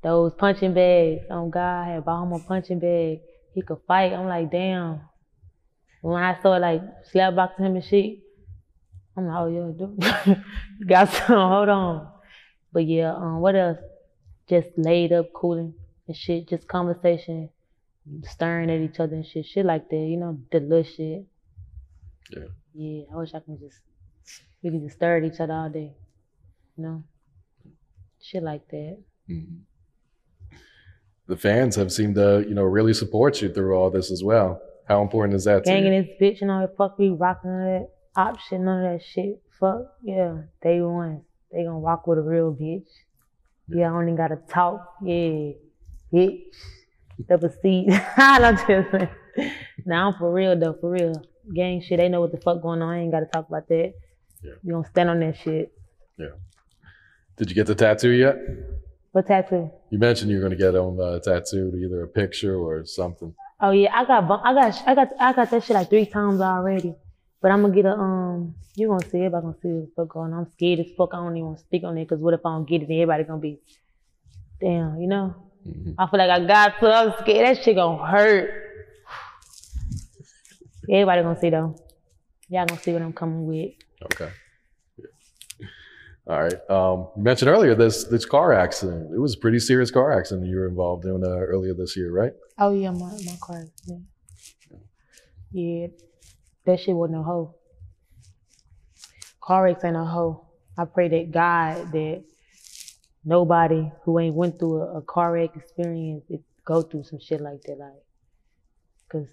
those 0.00 0.32
punching 0.34 0.74
bags. 0.74 1.22
Oh 1.28 1.48
God, 1.48 1.82
I 1.82 1.94
had 1.94 2.04
bought 2.04 2.22
him 2.22 2.32
a 2.34 2.38
punching 2.38 2.78
bag. 2.78 3.18
He 3.52 3.62
could 3.62 3.78
fight. 3.88 4.12
I'm 4.12 4.28
like, 4.28 4.52
damn. 4.52 5.00
When 6.02 6.22
I 6.22 6.40
saw 6.40 6.50
like 6.50 6.82
slap 7.10 7.34
boxing 7.34 7.64
him 7.64 7.74
and 7.74 7.84
shit, 7.84 8.18
I'm 9.16 9.26
like, 9.26 9.36
oh 9.36 9.48
yeah, 9.48 9.72
dude. 9.76 10.44
Got 10.88 11.08
some. 11.08 11.48
Hold 11.50 11.68
on. 11.68 12.12
But 12.72 12.86
yeah, 12.86 13.12
um, 13.12 13.40
what 13.40 13.56
else? 13.56 13.78
Just 14.48 14.68
laid 14.76 15.12
up, 15.12 15.32
cooling 15.32 15.74
and 16.06 16.16
shit. 16.16 16.48
Just 16.48 16.68
conversation 16.68 17.48
staring 18.24 18.70
at 18.70 18.80
each 18.80 19.00
other 19.00 19.16
and 19.16 19.26
shit, 19.26 19.46
shit 19.46 19.64
like 19.66 19.88
that, 19.88 19.96
you 19.96 20.16
know, 20.16 20.38
the 20.52 20.60
little 20.60 20.82
shit. 20.84 21.24
Yeah. 22.30 22.44
Yeah, 22.74 23.04
I 23.12 23.16
wish 23.16 23.34
I 23.34 23.40
could 23.40 23.60
just, 23.60 23.80
we 24.62 24.70
could 24.70 24.82
just 24.82 24.96
stare 24.96 25.18
at 25.18 25.24
each 25.24 25.40
other 25.40 25.52
all 25.52 25.70
day, 25.70 25.94
you 26.76 26.84
know, 26.84 27.04
shit 28.20 28.42
like 28.42 28.66
that. 28.68 28.98
Mhm. 29.30 29.60
The 31.26 31.36
fans 31.36 31.76
have 31.76 31.92
seemed 31.92 32.16
to, 32.16 32.44
you 32.46 32.54
know, 32.54 32.64
really 32.64 32.92
support 32.92 33.40
you 33.40 33.48
through 33.52 33.74
all 33.74 33.90
this 33.90 34.10
as 34.10 34.22
well. 34.22 34.60
How 34.86 35.00
important 35.00 35.34
is 35.34 35.44
that 35.44 35.64
to 35.64 35.70
Gang 35.70 35.86
in 35.86 36.02
this 36.02 36.10
bitch 36.20 36.42
and 36.42 36.50
all 36.50 36.60
that, 36.60 36.76
fuck 36.76 36.98
we 36.98 37.08
rocking 37.08 37.50
all 37.50 37.58
that 37.58 37.90
option, 38.16 38.64
none 38.64 38.84
of 38.84 38.92
that 38.92 39.04
shit. 39.04 39.40
Fuck, 39.58 39.86
yeah, 40.02 40.42
day 40.62 40.80
one. 40.82 41.22
They 41.50 41.64
gonna 41.64 41.78
rock 41.78 42.06
with 42.06 42.18
a 42.18 42.22
real 42.22 42.52
bitch. 42.52 42.88
Yeah, 43.68 43.90
I 43.90 43.94
only 43.96 44.14
gotta 44.14 44.36
talk, 44.48 44.96
yeah, 45.02 45.52
bitch. 46.12 46.54
Double 47.28 47.50
seat. 47.62 47.88
I'm 48.16 48.56
just 48.56 48.66
saying. 48.66 49.08
Now 49.86 50.08
I'm 50.08 50.18
for 50.18 50.32
real 50.32 50.58
though, 50.58 50.76
for 50.80 50.90
real. 50.90 51.22
Gang 51.54 51.82
shit, 51.82 51.98
they 51.98 52.08
know 52.08 52.20
what 52.20 52.32
the 52.32 52.40
fuck 52.40 52.62
going 52.62 52.82
on. 52.82 52.88
I 52.88 53.00
ain't 53.00 53.12
gotta 53.12 53.26
talk 53.26 53.48
about 53.48 53.68
that. 53.68 53.92
Yeah. 54.42 54.52
You 54.62 54.72
don't 54.72 54.86
stand 54.86 55.10
on 55.10 55.20
that 55.20 55.36
shit. 55.36 55.72
Yeah. 56.18 56.28
Did 57.36 57.50
you 57.50 57.54
get 57.54 57.66
the 57.66 57.74
tattoo 57.74 58.10
yet? 58.10 58.36
What 59.12 59.26
tattoo? 59.26 59.70
You 59.90 59.98
mentioned 59.98 60.30
you 60.30 60.40
were 60.40 60.48
to 60.48 60.56
get 60.56 60.72
them 60.72 60.98
uh, 60.98 61.18
tattooed, 61.20 61.74
either 61.74 62.02
a 62.02 62.08
picture 62.08 62.56
or 62.56 62.84
something. 62.84 63.34
Oh 63.60 63.70
yeah, 63.70 63.90
I 63.94 64.04
got 64.04 64.24
I 64.44 64.54
got 64.54 64.82
I 64.88 64.94
got 64.94 65.08
I 65.20 65.32
got 65.32 65.50
that 65.50 65.64
shit 65.64 65.74
like 65.74 65.88
three 65.88 66.06
times 66.06 66.40
already. 66.40 66.94
But 67.40 67.50
I'm 67.50 67.62
gonna 67.62 67.74
get 67.74 67.86
a 67.86 67.92
um. 67.92 68.54
You 68.76 68.88
gonna 68.88 69.08
see 69.08 69.18
everybody 69.18 69.42
gonna 69.42 69.56
see 69.62 69.68
what 69.68 69.86
the 69.86 69.92
fuck 69.96 70.08
going 70.08 70.32
on. 70.32 70.40
I'm 70.40 70.52
scared 70.52 70.80
as 70.80 70.86
fuck. 70.96 71.10
I 71.12 71.18
don't 71.18 71.36
even 71.36 71.46
want 71.46 71.58
to 71.58 71.64
speak 71.64 71.84
on 71.84 71.96
it 71.98 72.08
because 72.08 72.20
what 72.20 72.34
if 72.34 72.40
I 72.44 72.50
don't 72.50 72.68
get 72.68 72.82
it? 72.82 72.88
Then 72.88 72.96
everybody 72.96 73.24
gonna 73.24 73.40
be, 73.40 73.60
damn. 74.60 74.98
You 75.00 75.08
know. 75.08 75.34
Mhm. 75.66 75.94
I 75.98 76.06
feel 76.08 76.18
like 76.18 76.30
I 76.30 76.44
got 76.44 76.80
to. 76.80 76.94
I'm 76.94 77.14
scared. 77.20 77.46
That 77.46 77.62
shit 77.62 77.76
gonna 77.76 78.06
hurt. 78.06 78.50
Everybody 80.90 81.22
gonna 81.22 81.40
see 81.40 81.50
though. 81.50 81.76
Y'all 82.48 82.66
gonna 82.66 82.80
see 82.80 82.92
what 82.92 83.02
I'm 83.02 83.12
coming 83.12 83.46
with. 83.46 83.72
Okay. 84.04 84.30
All 86.26 86.42
right. 86.42 86.70
Um, 86.70 87.08
you 87.16 87.22
mentioned 87.22 87.50
earlier 87.50 87.74
this 87.74 88.04
this 88.04 88.24
car 88.24 88.52
accident. 88.52 89.12
It 89.14 89.18
was 89.18 89.34
a 89.34 89.38
pretty 89.38 89.58
serious 89.58 89.90
car 89.90 90.12
accident 90.18 90.46
you 90.46 90.56
were 90.56 90.68
involved 90.68 91.04
in 91.04 91.22
uh, 91.24 91.28
earlier 91.28 91.74
this 91.74 91.96
year, 91.96 92.12
right? 92.12 92.32
Oh 92.58 92.72
yeah, 92.72 92.90
my 92.90 93.10
my 93.24 93.36
car. 93.40 93.64
Yeah. 93.86 93.96
yeah, 95.52 95.86
that 96.66 96.80
shit 96.80 96.94
wasn't 96.94 97.20
a 97.20 97.22
hoe. 97.22 97.54
Car 99.40 99.64
wrecks 99.64 99.84
ain't 99.84 99.96
a 99.96 100.04
hoe. 100.04 100.46
I 100.78 100.84
pray 100.86 101.08
that 101.08 101.30
God 101.30 101.92
that 101.92 102.24
nobody 103.24 103.90
who 104.04 104.18
ain't 104.18 104.34
went 104.34 104.58
through 104.58 104.82
a, 104.82 104.98
a 104.98 105.02
car 105.02 105.32
wreck 105.32 105.56
experience 105.56 106.24
it 106.28 106.42
go 106.64 106.82
through 106.82 107.04
some 107.04 107.20
shit 107.20 107.40
like 107.40 107.62
that, 107.62 107.78
like, 107.78 107.92
cause 109.10 109.28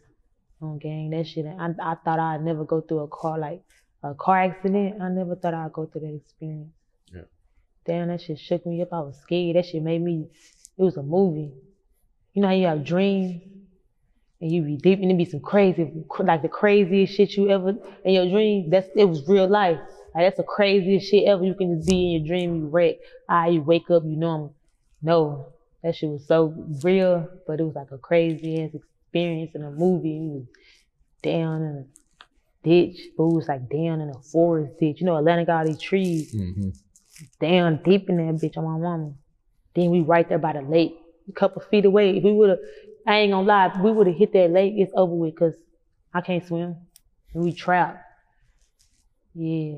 on 0.62 0.78
gang 0.78 1.10
that 1.12 1.26
shit. 1.26 1.46
I 1.46 1.70
I 1.82 1.96
thought 2.04 2.20
I'd 2.20 2.44
never 2.44 2.66
go 2.66 2.82
through 2.82 3.00
a 3.00 3.08
car 3.08 3.40
like 3.40 3.64
a 4.04 4.14
car 4.14 4.42
accident. 4.44 5.02
I 5.02 5.10
never 5.10 5.36
thought 5.36 5.54
I'd 5.54 5.74
go 5.74 5.86
through 5.86 6.02
that 6.02 6.16
experience. 6.16 6.74
Yeah. 7.12 7.22
Damn, 7.86 8.10
that 8.10 8.22
shit 8.22 8.40
shook 8.40 8.66
me 8.66 8.82
up. 8.82 8.90
I 8.94 9.00
was 9.00 9.18
scared. 9.22 9.56
That 9.56 9.66
shit 9.66 9.82
made 9.82 10.02
me. 10.02 10.28
It 10.78 10.84
was 10.84 10.98
a 10.98 11.04
movie. 11.04 11.54
You 12.34 12.42
know 12.42 12.48
how 12.48 12.54
you 12.54 12.68
have 12.68 12.86
dreams 12.86 13.42
and 14.40 14.52
you 14.52 14.62
be 14.64 14.78
deep 14.78 15.00
and 15.00 15.12
it 15.12 15.18
be 15.18 15.26
some 15.26 15.42
crazy, 15.42 15.92
like 16.20 16.42
the 16.42 16.48
craziest 16.48 17.14
shit 17.14 17.32
you 17.36 17.50
ever 17.50 17.76
in 18.06 18.14
your 18.14 18.30
dream. 18.30 18.70
That's 18.70 18.88
it 18.96 19.06
was 19.06 19.28
real 19.28 19.48
life. 19.48 19.80
Like 20.14 20.26
that's 20.26 20.38
the 20.38 20.44
craziest 20.44 21.10
shit 21.10 21.26
ever. 21.28 21.44
You 21.44 21.54
can 21.54 21.78
just 21.78 21.90
be 21.90 22.16
in 22.16 22.22
your 22.22 22.28
dream, 22.28 22.56
you 22.56 22.68
wreck. 22.68 22.96
Ah, 23.30 23.46
you 23.48 23.62
wake 23.62 23.90
up, 23.90 24.04
you 24.06 24.16
normal. 24.18 24.56
No, 25.02 25.48
that 25.84 25.96
shit 25.96 26.10
was 26.10 26.28
so 26.28 26.54
real, 26.84 27.28
but 27.48 27.60
it 27.60 27.64
was 27.64 27.76
like 27.76 27.92
a 27.92 27.98
crazy 27.98 28.62
ass 28.64 28.72
experience 28.74 29.56
in 29.56 29.64
a 29.64 29.72
movie. 29.72 30.10
You 30.10 30.30
was 30.30 30.46
down 31.22 31.62
in 31.62 31.76
a 31.78 32.68
ditch, 32.68 33.00
but 33.18 33.24
it 33.24 33.34
was 33.34 33.48
like 33.48 33.70
down 33.70 34.02
in 34.02 34.10
a 34.10 34.20
forest 34.22 34.74
ditch. 34.80 35.00
You 35.00 35.06
know, 35.06 35.18
Atlanta 35.18 35.46
got 35.46 35.60
all 35.60 35.66
these 35.66 35.82
trees 35.82 36.34
Mm-hmm. 36.36 36.70
down 37.40 37.80
deep 37.84 38.10
in 38.10 38.18
that 38.18 38.36
bitch 38.42 38.58
on 38.58 38.66
my 38.66 38.78
mama. 38.78 39.14
Then 39.76 39.90
we 39.92 40.02
right 40.02 40.28
there 40.28 40.38
by 40.40 40.54
the 40.54 40.62
lake, 40.62 40.96
a 41.30 41.32
couple 41.32 41.62
feet 41.62 41.86
away. 41.86 42.18
If 42.18 42.24
we 42.24 42.34
would 42.34 42.50
have, 42.50 42.60
I 43.08 43.20
ain't 43.20 43.32
gonna 43.32 43.48
lie, 43.48 43.68
if 43.68 43.82
we 43.82 43.92
would 43.92 44.08
have 44.08 44.16
hit 44.18 44.34
that 44.34 44.52
lake, 44.52 44.74
it's 44.76 44.92
over 44.96 45.14
with 45.14 45.34
because 45.36 45.56
I 46.14 46.22
can't 46.22 46.46
swim. 46.46 46.76
And 47.34 47.44
we 47.44 47.54
trapped. 47.54 48.04
Yeah. 49.34 49.78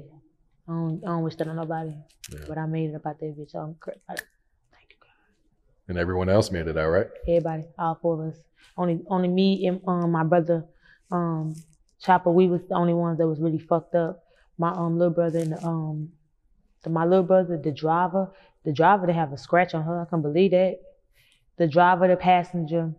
I 0.67 0.71
don't, 0.71 1.01
I 1.03 1.07
don't 1.07 1.23
wish 1.23 1.35
that 1.35 1.47
on 1.47 1.55
nobody. 1.57 1.93
Yeah. 2.31 2.39
But 2.47 2.57
I 2.57 2.65
made 2.65 2.91
it 2.91 2.95
about 2.95 3.19
that 3.19 3.37
bitch. 3.37 3.53
I'm 3.55 3.75
cra- 3.75 3.95
I- 4.09 4.15
Thank 4.15 4.89
you, 4.89 4.95
God. 5.01 5.09
And 5.89 5.97
everyone 5.97 6.29
else 6.29 6.51
made 6.51 6.67
it 6.67 6.77
out, 6.77 6.89
right? 6.89 7.07
Everybody, 7.27 7.65
all 7.77 7.95
four 8.01 8.13
of 8.23 8.33
us. 8.33 8.39
Only 8.77 9.01
only 9.07 9.27
me 9.27 9.67
and 9.67 9.81
um 9.87 10.11
my 10.11 10.23
brother, 10.23 10.65
um, 11.11 11.53
Chopper, 12.01 12.31
we 12.31 12.47
was 12.47 12.61
the 12.67 12.75
only 12.75 12.93
ones 12.93 13.17
that 13.19 13.27
was 13.27 13.39
really 13.39 13.59
fucked 13.59 13.93
up. 13.95 14.23
My 14.57 14.69
um 14.71 14.97
little 14.97 15.13
brother 15.13 15.39
and 15.39 15.51
the, 15.53 15.63
um 15.65 16.09
the, 16.83 16.89
my 16.89 17.05
little 17.05 17.23
brother, 17.25 17.57
the 17.57 17.71
driver, 17.71 18.31
the 18.65 18.71
driver 18.73 19.05
they 19.05 19.13
have 19.13 19.31
a 19.33 19.37
scratch 19.37 19.73
on 19.73 19.83
her. 19.83 20.01
I 20.01 20.05
can't 20.09 20.21
believe 20.21 20.51
that. 20.51 20.79
The 21.57 21.67
driver, 21.67 22.07
the 22.07 22.15
passenger, 22.15 22.93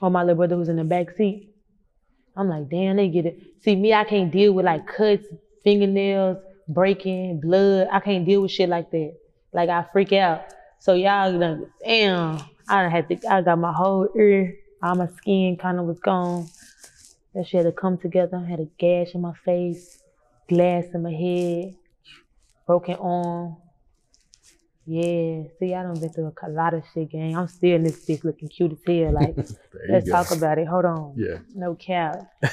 or 0.00 0.10
my 0.10 0.22
little 0.22 0.36
brother 0.36 0.56
who's 0.56 0.68
in 0.68 0.76
the 0.76 0.84
back 0.84 1.12
seat. 1.12 1.50
I'm 2.36 2.48
like, 2.48 2.68
damn, 2.68 2.96
they 2.96 3.08
get 3.08 3.26
it. 3.26 3.38
See, 3.60 3.76
me, 3.76 3.94
I 3.94 4.04
can't 4.04 4.30
deal 4.32 4.52
with 4.52 4.66
like 4.66 4.86
cuts, 4.86 5.24
fingernails, 5.62 6.38
breaking, 6.68 7.40
blood. 7.40 7.88
I 7.92 8.00
can't 8.00 8.24
deal 8.24 8.42
with 8.42 8.50
shit 8.50 8.68
like 8.68 8.90
that. 8.90 9.14
Like 9.52 9.68
I 9.68 9.84
freak 9.92 10.12
out. 10.12 10.44
So 10.78 10.94
y'all 10.94 11.32
like, 11.32 11.58
damn, 11.84 12.38
I 12.68 12.82
done 12.82 12.90
had 12.90 13.08
to, 13.08 13.32
I 13.32 13.42
got 13.42 13.58
my 13.58 13.72
whole 13.72 14.08
ear, 14.16 14.56
all 14.82 14.94
my 14.94 15.08
skin 15.16 15.56
kind 15.56 15.78
of 15.78 15.86
was 15.86 15.98
gone. 16.00 16.48
That 17.34 17.46
shit 17.46 17.64
had 17.64 17.70
to 17.70 17.72
come 17.72 17.98
together. 17.98 18.36
I 18.36 18.48
had 18.48 18.60
a 18.60 18.68
gash 18.78 19.14
in 19.14 19.20
my 19.20 19.34
face, 19.44 19.98
glass 20.48 20.84
in 20.94 21.02
my 21.02 21.12
head, 21.12 21.76
broken 22.66 22.94
arm. 22.96 23.56
Yeah, 24.88 25.42
see, 25.58 25.74
I 25.74 25.82
done 25.82 25.98
been 25.98 26.10
through 26.10 26.32
a 26.42 26.48
lot 26.48 26.72
of 26.72 26.84
shit, 26.94 27.10
gang. 27.10 27.36
I'm 27.36 27.48
still 27.48 27.74
in 27.74 27.82
this 27.82 28.04
bitch 28.06 28.22
looking 28.22 28.48
cute 28.48 28.72
as 28.72 28.78
hell. 28.86 29.12
Like, 29.12 29.34
let's 29.88 30.06
go. 30.06 30.12
talk 30.12 30.30
about 30.30 30.58
it. 30.58 30.68
Hold 30.68 30.84
on. 30.84 31.14
Yeah. 31.16 31.38
No 31.54 31.74
cap. 31.74 32.30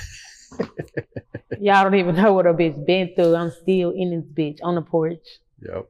Y'all 1.59 1.83
don't 1.83 1.95
even 1.95 2.15
know 2.15 2.33
what 2.33 2.45
a 2.45 2.53
bitch 2.53 2.85
been 2.85 3.13
through. 3.15 3.35
I'm 3.35 3.51
still 3.51 3.91
in 3.91 4.11
this 4.11 4.25
bitch 4.25 4.59
on 4.63 4.75
the 4.75 4.81
porch. 4.81 5.25
Yep. 5.61 5.87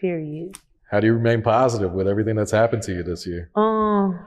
Period. 0.00 0.58
How 0.90 1.00
do 1.00 1.06
you 1.06 1.14
remain 1.14 1.42
positive 1.42 1.92
with 1.92 2.08
everything 2.08 2.36
that's 2.36 2.50
happened 2.50 2.82
to 2.84 2.92
you 2.92 3.02
this 3.02 3.26
year? 3.26 3.50
Um, 3.54 4.18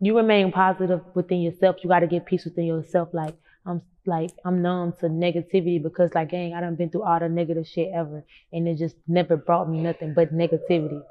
you 0.00 0.16
remain 0.16 0.50
positive 0.50 1.02
within 1.14 1.40
yourself. 1.42 1.76
You 1.82 1.88
got 1.88 2.00
to 2.00 2.06
get 2.06 2.26
peace 2.26 2.44
within 2.44 2.64
yourself. 2.64 3.10
Like 3.12 3.36
I'm, 3.64 3.82
like 4.06 4.30
I'm 4.44 4.62
numb 4.62 4.94
to 5.00 5.06
negativity 5.06 5.80
because, 5.82 6.14
like, 6.14 6.30
gang, 6.30 6.54
I 6.54 6.60
done 6.60 6.74
been 6.74 6.90
through 6.90 7.04
all 7.04 7.20
the 7.20 7.28
negative 7.28 7.68
shit 7.68 7.90
ever, 7.94 8.24
and 8.52 8.66
it 8.66 8.78
just 8.78 8.96
never 9.06 9.36
brought 9.36 9.70
me 9.70 9.80
nothing 9.80 10.14
but 10.14 10.34
negativity. 10.34 11.02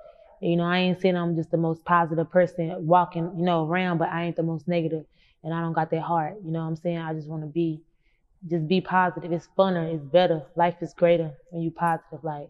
You 0.42 0.56
know, 0.56 0.64
I 0.64 0.80
ain't 0.80 1.02
saying 1.02 1.16
I'm 1.16 1.36
just 1.36 1.52
the 1.52 1.58
most 1.58 1.84
positive 1.86 2.32
person 2.32 2.86
walking, 2.86 3.32
you 3.38 3.44
know, 3.44 3.66
around, 3.66 3.98
but 3.98 4.10
I 4.10 4.24
ain't 4.24 4.36
the 4.36 4.44
most 4.44 4.68
negative, 4.68 5.06
and 5.44 5.54
I 5.54 5.62
don't 5.62 5.74
got 5.74 5.92
that 5.92 6.02
heart. 6.02 6.36
You 6.44 6.52
know 6.52 6.60
what 6.60 6.68
I'm 6.68 6.76
saying? 6.76 6.98
I 6.98 7.14
just 7.14 7.28
want 7.28 7.44
to 7.44 7.48
be, 7.48 7.82
just 8.48 8.68
be 8.68 8.82
positive. 8.82 9.32
It's 9.32 9.48
funner. 9.58 9.94
It's 9.94 10.04
better. 10.04 10.44
Life 10.56 10.76
is 10.82 10.94
greater 10.94 11.32
when 11.50 11.62
you 11.62 11.72
positive. 11.72 12.24
Like, 12.24 12.50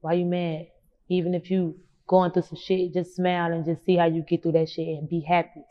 why 0.00 0.14
you 0.14 0.24
mad? 0.24 0.68
Even 1.08 1.34
if 1.34 1.50
you 1.50 1.76
going 2.06 2.30
through 2.32 2.42
some 2.42 2.58
shit, 2.58 2.92
just 2.94 3.16
smile 3.16 3.52
and 3.52 3.64
just 3.64 3.84
see 3.84 3.96
how 3.96 4.06
you 4.06 4.22
get 4.22 4.42
through 4.42 4.52
that 4.52 4.68
shit 4.68 4.88
and 4.88 5.08
be 5.08 5.20
happy. 5.20 5.62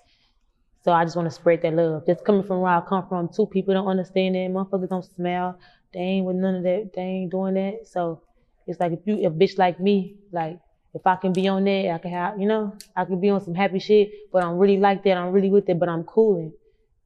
So 0.84 0.92
I 0.92 1.04
just 1.04 1.16
want 1.16 1.28
to 1.28 1.36
spread 1.36 1.62
that 1.64 1.74
love. 1.74 2.06
Just 2.06 2.24
coming 2.24 2.44
from 2.44 2.62
where 2.62 2.72
I 2.72 2.82
come 2.82 3.08
from, 3.08 3.28
too, 3.28 3.48
people 3.48 3.74
don't 3.74 3.88
understand 3.88 4.36
that. 4.36 4.50
Motherfuckers 4.50 4.90
don't 4.90 5.04
smile. 5.04 5.60
They 5.94 6.00
ain't 6.00 6.26
with 6.26 6.38
none 6.38 6.56
of 6.56 6.64
that. 6.64 6.92
They 6.96 7.02
ain't 7.02 7.32
doing 7.32 7.56
that. 7.56 7.88
So 7.88 8.22
it's 8.68 8.80
like 8.80 8.94
if 8.94 9.00
you, 9.06 9.26
a 9.28 9.32
bitch 9.32 9.58
like 9.58 9.80
me, 9.80 10.18
like 10.32 10.60
if 11.00 11.08
I 11.08 11.16
can 11.16 11.34
be 11.34 11.48
on 11.48 11.64
that, 11.66 11.92
I 11.94 11.98
can 11.98 12.12
have, 12.12 12.40
you 12.40 12.48
know, 12.48 12.74
I 12.96 13.06
can 13.06 13.20
be 13.20 13.30
on 13.30 13.44
some 13.44 13.56
happy 13.56 13.80
shit. 13.80 14.10
But 14.32 14.44
I'm 14.44 14.58
really 14.58 14.78
like 14.78 15.04
that. 15.04 15.18
I'm 15.18 15.32
really 15.32 15.50
with 15.50 15.70
it. 15.70 15.80
But 15.80 15.90
I'm 15.90 16.04
cool. 16.04 16.38
And 16.40 16.52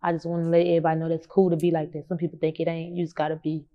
I 0.01 0.11
just 0.11 0.25
want 0.25 0.43
to 0.45 0.49
let 0.49 0.65
everybody 0.65 0.99
know 0.99 1.09
that's 1.09 1.27
cool 1.27 1.49
to 1.51 1.55
be 1.57 1.71
like 1.71 1.91
that. 1.93 2.07
Some 2.07 2.17
people 2.17 2.39
think 2.39 2.59
it 2.59 2.67
ain't. 2.67 2.95
You 2.95 3.03
just 3.05 3.15
gotta 3.15 3.35
be, 3.35 3.65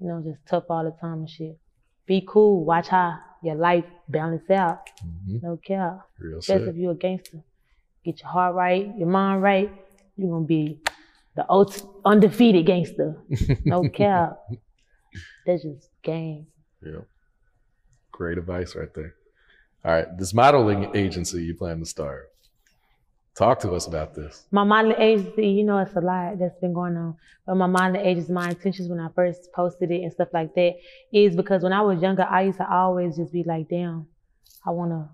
you 0.00 0.08
know, 0.08 0.20
just 0.24 0.40
tough 0.46 0.64
all 0.70 0.84
the 0.84 0.90
time 1.00 1.20
and 1.20 1.30
shit. 1.30 1.56
Be 2.06 2.24
cool. 2.26 2.64
Watch 2.64 2.88
how 2.88 3.18
your 3.42 3.54
life 3.54 3.84
balance 4.08 4.48
out. 4.50 4.88
Mhm. 5.28 5.42
No 5.42 5.56
cap. 5.58 6.00
Real 6.18 6.38
Especially 6.38 6.64
shit. 6.66 6.74
if 6.74 6.76
you're 6.76 6.92
a 6.92 6.96
gangster. 6.96 7.38
Get 8.04 8.20
your 8.20 8.28
heart 8.30 8.54
right, 8.54 8.90
your 8.96 9.08
mind 9.08 9.42
right. 9.42 9.70
You're 10.16 10.30
gonna 10.30 10.44
be 10.46 10.80
the 11.36 11.44
ult- 11.48 11.86
undefeated 12.04 12.66
gangster. 12.66 13.16
No 13.64 13.88
cap. 13.88 14.38
That's 15.46 15.62
just 15.62 15.90
game. 16.02 16.46
Yeah. 16.84 17.02
Great 18.10 18.38
advice 18.38 18.74
right 18.74 18.92
there. 18.94 19.14
All 19.84 19.92
right. 19.92 20.06
This 20.18 20.34
modeling 20.34 20.94
agency 20.94 21.44
you 21.44 21.54
plan 21.54 21.78
to 21.80 21.86
start. 21.86 22.30
Talk 23.36 23.60
to 23.60 23.70
us 23.70 23.86
about 23.86 24.14
this. 24.14 24.46
My 24.50 24.64
modeling 24.64 25.00
agency, 25.00 25.46
you 25.46 25.62
know, 25.62 25.78
it's 25.78 25.94
a 25.94 26.00
lot 26.00 26.40
that's 26.40 26.58
been 26.58 26.72
going 26.72 26.96
on. 26.96 27.16
But 27.46 27.54
my 27.54 27.68
modeling 27.68 28.04
agency, 28.04 28.32
my 28.32 28.50
intentions 28.50 28.88
when 28.88 28.98
I 28.98 29.08
first 29.14 29.52
posted 29.52 29.92
it 29.92 30.02
and 30.02 30.12
stuff 30.12 30.28
like 30.32 30.54
that 30.56 30.74
is 31.12 31.36
because 31.36 31.62
when 31.62 31.72
I 31.72 31.82
was 31.82 32.02
younger, 32.02 32.24
I 32.24 32.42
used 32.42 32.58
to 32.58 32.68
always 32.68 33.16
just 33.16 33.32
be 33.32 33.44
like, 33.44 33.68
damn, 33.68 34.08
I 34.66 34.70
want 34.70 34.90
to 34.90 35.08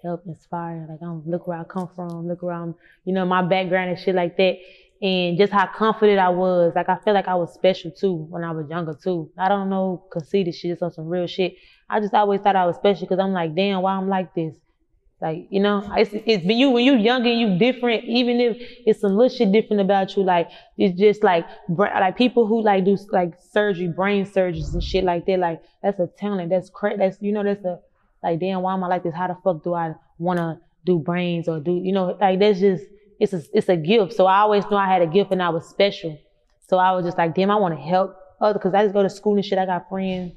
help 0.00 0.24
inspire. 0.26 0.86
Like, 0.88 1.00
I'm 1.02 1.28
look 1.28 1.48
where 1.48 1.58
I 1.58 1.64
come 1.64 1.88
from, 1.88 2.28
look 2.28 2.42
where 2.42 2.54
I'm, 2.54 2.76
you 3.04 3.12
know, 3.12 3.26
my 3.26 3.42
background 3.42 3.90
and 3.90 3.98
shit 3.98 4.14
like 4.14 4.36
that. 4.36 4.58
And 5.02 5.36
just 5.36 5.52
how 5.52 5.66
confident 5.66 6.18
I 6.18 6.30
was. 6.30 6.72
Like, 6.74 6.88
I 6.88 6.96
felt 6.96 7.14
like 7.14 7.28
I 7.28 7.34
was 7.34 7.52
special 7.52 7.90
too 7.90 8.14
when 8.14 8.42
I 8.42 8.52
was 8.52 8.66
younger 8.70 8.94
too. 8.94 9.30
I 9.36 9.48
don't 9.48 9.68
know, 9.68 10.04
conceited 10.10 10.54
shit, 10.54 10.70
just 10.70 10.82
on 10.82 10.90
some 10.90 11.06
real 11.06 11.26
shit. 11.26 11.54
I 11.90 12.00
just 12.00 12.14
always 12.14 12.40
thought 12.40 12.56
I 12.56 12.64
was 12.64 12.76
special 12.76 13.06
because 13.06 13.18
I'm 13.18 13.32
like, 13.32 13.54
damn, 13.54 13.82
why 13.82 13.92
I'm 13.92 14.08
like 14.08 14.34
this? 14.34 14.54
Like, 15.20 15.48
you 15.50 15.60
know, 15.60 15.82
it's, 15.96 16.10
it's 16.12 16.44
you, 16.44 16.70
when 16.70 16.84
you 16.84 16.96
younger, 16.96 17.28
and 17.28 17.38
you 17.38 17.58
different, 17.58 18.04
even 18.04 18.40
if 18.40 18.56
it's 18.86 19.02
a 19.02 19.08
little 19.08 19.28
shit 19.28 19.52
different 19.52 19.82
about 19.82 20.16
you. 20.16 20.22
Like, 20.22 20.48
it's 20.78 20.98
just 20.98 21.22
like, 21.22 21.46
like 21.68 22.16
people 22.16 22.46
who 22.46 22.62
like 22.62 22.84
do 22.84 22.96
like 23.12 23.34
surgery, 23.50 23.88
brain 23.88 24.24
surgeries 24.24 24.72
and 24.72 24.82
shit 24.82 25.04
like 25.04 25.26
that. 25.26 25.38
Like, 25.38 25.62
that's 25.82 26.00
a 26.00 26.06
talent. 26.06 26.50
That's 26.50 26.70
crazy. 26.70 26.96
That's, 26.98 27.16
you 27.20 27.32
know, 27.32 27.44
that's 27.44 27.64
a, 27.64 27.80
like, 28.22 28.40
damn, 28.40 28.62
why 28.62 28.72
am 28.72 28.82
I 28.82 28.88
like 28.88 29.02
this? 29.02 29.14
How 29.14 29.26
the 29.26 29.36
fuck 29.44 29.62
do 29.62 29.74
I 29.74 29.94
want 30.18 30.38
to 30.38 30.58
do 30.84 30.98
brains 30.98 31.48
or 31.48 31.60
do, 31.60 31.80
you 31.82 31.92
know, 31.92 32.16
like, 32.18 32.38
that's 32.40 32.60
just, 32.60 32.84
it's 33.18 33.32
a, 33.32 33.42
it's 33.52 33.68
a 33.68 33.76
gift. 33.76 34.12
So 34.12 34.26
I 34.26 34.40
always 34.40 34.64
knew 34.70 34.76
I 34.76 34.86
had 34.86 35.02
a 35.02 35.06
gift 35.06 35.30
and 35.32 35.42
I 35.42 35.48
was 35.48 35.66
special. 35.66 36.18
So 36.68 36.78
I 36.78 36.92
was 36.92 37.04
just 37.04 37.18
like, 37.18 37.34
damn, 37.34 37.50
I 37.50 37.56
want 37.56 37.74
to 37.74 37.80
help 37.80 38.16
other, 38.40 38.58
cause 38.58 38.74
I 38.74 38.82
just 38.82 38.94
go 38.94 39.02
to 39.02 39.10
school 39.10 39.36
and 39.36 39.44
shit. 39.44 39.58
I 39.58 39.66
got 39.66 39.88
friends. 39.88 40.32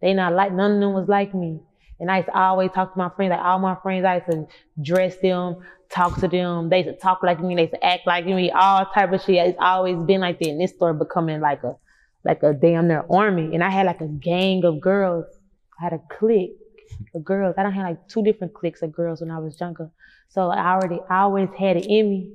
They 0.00 0.12
not 0.14 0.32
like, 0.32 0.52
none 0.52 0.72
of 0.72 0.80
them 0.80 0.92
was 0.92 1.08
like 1.08 1.34
me. 1.34 1.60
And 2.00 2.10
I 2.10 2.18
used 2.18 2.28
to 2.28 2.36
always 2.36 2.70
talk 2.72 2.92
to 2.92 2.98
my 2.98 3.08
friends, 3.10 3.30
like 3.30 3.40
all 3.40 3.58
my 3.58 3.76
friends, 3.82 4.04
I 4.04 4.16
used 4.16 4.30
to 4.30 4.46
dress 4.82 5.16
them, 5.18 5.56
talk 5.90 6.18
to 6.20 6.28
them. 6.28 6.68
They 6.68 6.78
used 6.78 6.90
to 6.90 6.96
talk 6.96 7.22
like 7.22 7.40
me, 7.40 7.54
they 7.54 7.62
used 7.62 7.74
to 7.74 7.84
act 7.84 8.06
like 8.06 8.26
me, 8.26 8.50
all 8.50 8.84
type 8.86 9.12
of 9.12 9.22
shit. 9.22 9.46
It's 9.46 9.58
always 9.60 9.96
been 10.04 10.20
like 10.20 10.38
that. 10.40 10.48
And 10.48 10.60
this 10.60 10.72
started 10.72 10.98
becoming 10.98 11.40
like 11.40 11.62
a, 11.62 11.76
like 12.24 12.42
a 12.42 12.52
damn 12.52 12.88
near 12.88 13.04
army. 13.10 13.54
And 13.54 13.62
I 13.62 13.70
had 13.70 13.86
like 13.86 14.00
a 14.00 14.08
gang 14.08 14.64
of 14.64 14.80
girls. 14.80 15.26
I 15.80 15.84
had 15.84 15.92
a 15.92 16.00
clique 16.18 16.56
of 17.14 17.24
girls. 17.24 17.54
I 17.58 17.62
don't 17.62 17.72
have 17.72 17.84
like 17.86 18.08
two 18.08 18.22
different 18.22 18.54
cliques 18.54 18.82
of 18.82 18.92
girls 18.92 19.20
when 19.20 19.30
I 19.30 19.38
was 19.38 19.58
younger. 19.60 19.90
So 20.28 20.50
I 20.50 20.72
already, 20.72 21.00
I 21.08 21.20
always 21.20 21.48
had 21.58 21.76
it 21.76 21.86
in 21.86 22.10
me. 22.10 22.32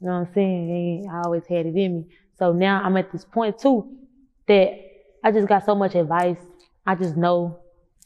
You 0.00 0.06
know 0.06 0.12
what 0.12 0.28
I'm 0.28 0.34
saying? 0.34 1.08
I 1.10 1.22
always 1.24 1.46
had 1.46 1.66
it 1.66 1.74
in 1.76 2.00
me. 2.00 2.06
So 2.38 2.52
now 2.52 2.82
I'm 2.82 2.96
at 2.96 3.10
this 3.12 3.24
point 3.24 3.58
too 3.58 3.96
that 4.46 4.78
I 5.24 5.32
just 5.32 5.48
got 5.48 5.64
so 5.64 5.74
much 5.74 5.94
advice. 5.94 6.38
I 6.86 6.94
just 6.94 7.16
know 7.16 7.58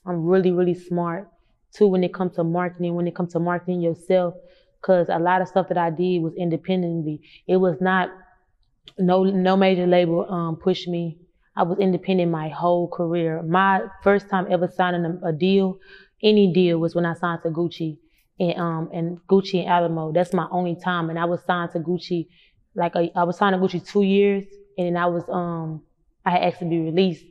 I'm 0.07 0.25
really, 0.25 0.51
really 0.51 0.75
smart 0.75 1.29
too 1.73 1.87
when 1.87 2.05
it 2.05 2.15
comes 2.15 2.37
to 2.37 2.45
marketing, 2.45 2.95
when 2.95 3.07
it 3.07 3.15
comes 3.15 3.33
to 3.33 3.41
marketing 3.41 3.81
yourself. 3.81 4.35
Cause 4.81 5.07
a 5.09 5.19
lot 5.19 5.41
of 5.41 5.49
stuff 5.49 5.69
that 5.69 5.79
I 5.79 5.91
did 5.91 6.23
was 6.23 6.35
independently. 6.35 7.21
It 7.47 7.57
was 7.57 7.81
not 7.81 8.11
no 8.99 9.23
no 9.23 9.57
major 9.57 9.87
label 9.87 10.29
um 10.29 10.57
pushed 10.57 10.89
me. 10.89 11.19
I 11.57 11.63
was 11.65 11.79
independent 11.79 12.31
my 12.31 12.49
whole 12.49 12.89
career. 12.89 13.43
My 13.43 13.83
first 14.03 14.29
time 14.31 14.47
ever 14.51 14.69
signing 14.69 15.05
a, 15.05 15.29
a 15.29 15.33
deal, 15.33 15.79
any 16.23 16.53
deal, 16.53 16.79
was 16.79 16.95
when 16.95 17.05
I 17.05 17.15
signed 17.15 17.43
to 17.43 17.51
Gucci 17.51 17.99
and 18.41 18.59
um 18.59 18.91
and 18.93 19.19
Gucci 19.29 19.61
and 19.61 19.69
Alamo. 19.69 20.13
That's 20.13 20.33
my 20.33 20.49
only 20.51 20.77
time, 20.77 21.11
and 21.11 21.19
I 21.19 21.25
was 21.27 21.43
signed 21.45 21.73
to 21.73 21.81
Gucci 21.81 22.29
like 22.75 22.95
a, 22.95 23.11
I 23.15 23.25
was 23.25 23.37
signed 23.37 23.55
to 23.55 23.61
Gucci 23.61 23.87
two 23.87 24.03
years, 24.03 24.45
and 24.79 24.87
then 24.87 24.97
I 24.97 25.07
was 25.07 25.25
um 25.29 25.83
I 26.25 26.31
had 26.31 26.43
asked 26.43 26.61
to 26.61 26.65
be 26.65 26.79
released. 26.79 27.25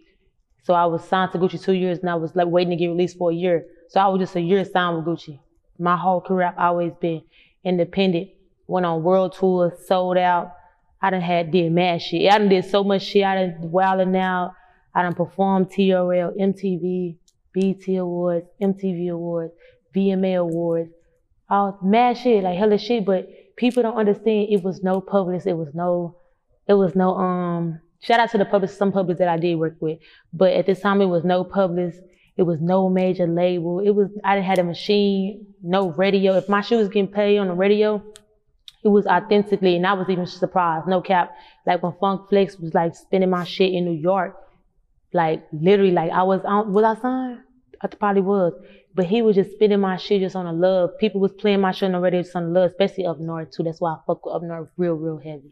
So 0.64 0.74
I 0.74 0.86
was 0.86 1.04
signed 1.04 1.32
to 1.32 1.40
Gucci 1.40 1.62
two 1.62 1.74
years 1.74 2.00
and 2.00 2.10
I 2.10 2.16
was 2.16 2.36
like 2.36 2.48
waiting 2.48 2.72
to 2.72 2.76
get 2.76 2.88
released 2.88 3.18
for 3.18 3.32
a 3.32 3.34
year. 3.34 3.66
So 3.90 4.00
I 4.00 4.08
was 4.08 4.20
just 4.20 4.36
a 4.36 4.42
year 4.42 4.64
signed 4.64 4.98
with 4.98 5.06
Gucci. 5.06 5.40
My 5.80 5.98
whole 5.98 6.22
career 6.22 6.48
I've 6.48 6.58
always 6.60 6.94
been 7.02 7.24
independent. 7.64 8.30
Went 8.68 8.86
on 8.86 9.02
world 9.04 9.34
tours, 9.34 9.74
sold 9.88 10.18
out. 10.18 10.54
I 11.02 11.10
done 11.10 11.22
had 11.22 11.52
did 11.52 11.72
mad 11.72 12.02
shit. 12.02 12.32
I 12.32 12.38
done 12.38 12.50
did 12.50 12.66
so 12.66 12.84
much 12.84 13.04
shit. 13.04 13.24
I 13.24 13.36
done 13.36 13.72
wilding 13.72 14.16
out. 14.16 14.54
I 14.94 15.02
done 15.04 15.16
performed 15.16 15.72
TRL, 15.72 16.38
MTV, 16.38 17.16
BT 17.54 17.96
Awards, 17.96 18.46
MTV 18.62 19.12
Awards, 19.12 19.54
VMA 19.96 20.40
Awards. 20.40 20.92
All 21.50 21.78
mad 21.82 22.18
shit, 22.18 22.44
like 22.44 22.58
hella 22.58 22.78
shit, 22.78 23.06
but 23.06 23.28
people 23.56 23.84
don't 23.84 23.98
understand 23.98 24.48
it 24.50 24.64
was 24.64 24.84
no 24.84 25.02
public, 25.02 25.46
it 25.46 25.54
was 25.54 25.74
no 25.74 26.18
it 26.68 26.74
was 26.74 26.96
no 26.96 27.16
um 27.16 27.80
shout 28.00 28.20
out 28.20 28.32
to 28.32 28.38
the 28.38 28.46
public 28.46 28.72
some 28.72 28.92
publics 28.92 29.20
that 29.20 29.28
I 29.28 29.38
did 29.38 29.56
work 29.56 29.78
with. 29.80 30.00
But 30.34 30.54
at 30.54 30.66
this 30.66 30.80
time 30.80 31.02
it 31.02 31.08
was 31.08 31.24
no 31.24 31.44
public, 31.44 31.94
it 32.38 32.44
was 32.44 32.62
no 32.62 32.90
major 32.90 33.28
label. 33.28 33.80
It 33.80 33.92
was 33.92 34.10
I 34.24 34.36
didn't 34.36 34.48
have 34.48 34.60
a 34.60 34.64
machine, 34.64 35.46
no 35.62 35.92
radio. 35.92 36.38
If 36.38 36.48
my 36.48 36.62
shit 36.62 36.78
was 36.78 36.88
getting 36.88 37.12
played 37.12 37.38
on 37.38 37.48
the 37.48 37.54
radio, 37.54 38.02
it 38.84 38.88
was 38.88 39.06
authentically 39.06 39.76
and 39.76 39.86
I 39.86 39.94
was 39.94 40.10
even 40.10 40.26
surprised, 40.26 40.88
no 40.88 41.02
cap. 41.02 41.36
Like 41.66 41.84
when 41.84 41.94
Funk 42.00 42.30
Flex 42.30 42.58
was 42.58 42.74
like 42.74 42.96
spinning 42.96 43.30
my 43.30 43.44
shit 43.44 43.74
in 43.74 43.86
New 43.86 44.00
York, 44.00 44.36
like 45.14 45.46
literally 45.52 45.92
like 45.92 46.12
I 46.12 46.24
was 46.24 46.42
on 46.46 46.74
was 46.74 46.84
I 46.84 47.02
signed? 47.02 47.40
I 47.82 47.88
probably 47.88 48.22
was. 48.22 48.54
But 48.94 49.06
he 49.06 49.22
was 49.22 49.36
just 49.36 49.52
spinning 49.52 49.80
my 49.80 49.96
shit 49.96 50.22
just 50.22 50.36
on 50.36 50.46
the 50.46 50.52
love. 50.52 50.98
People 51.00 51.22
was 51.22 51.32
playing 51.32 51.62
my 51.62 51.72
shit 51.72 51.88
on 51.88 51.94
the 51.94 52.00
radio 52.00 52.22
just 52.22 52.36
on 52.36 52.52
the 52.52 52.60
love, 52.60 52.72
especially 52.72 53.06
up 53.06 53.20
north 53.20 53.52
too. 53.52 53.64
That's 53.64 53.80
why 53.80 53.94
I 53.94 53.98
fuck 54.06 54.26
with 54.26 54.36
up 54.36 54.44
north 54.44 54.70
real, 54.78 54.96
real 54.96 55.18
heavy. 55.18 55.52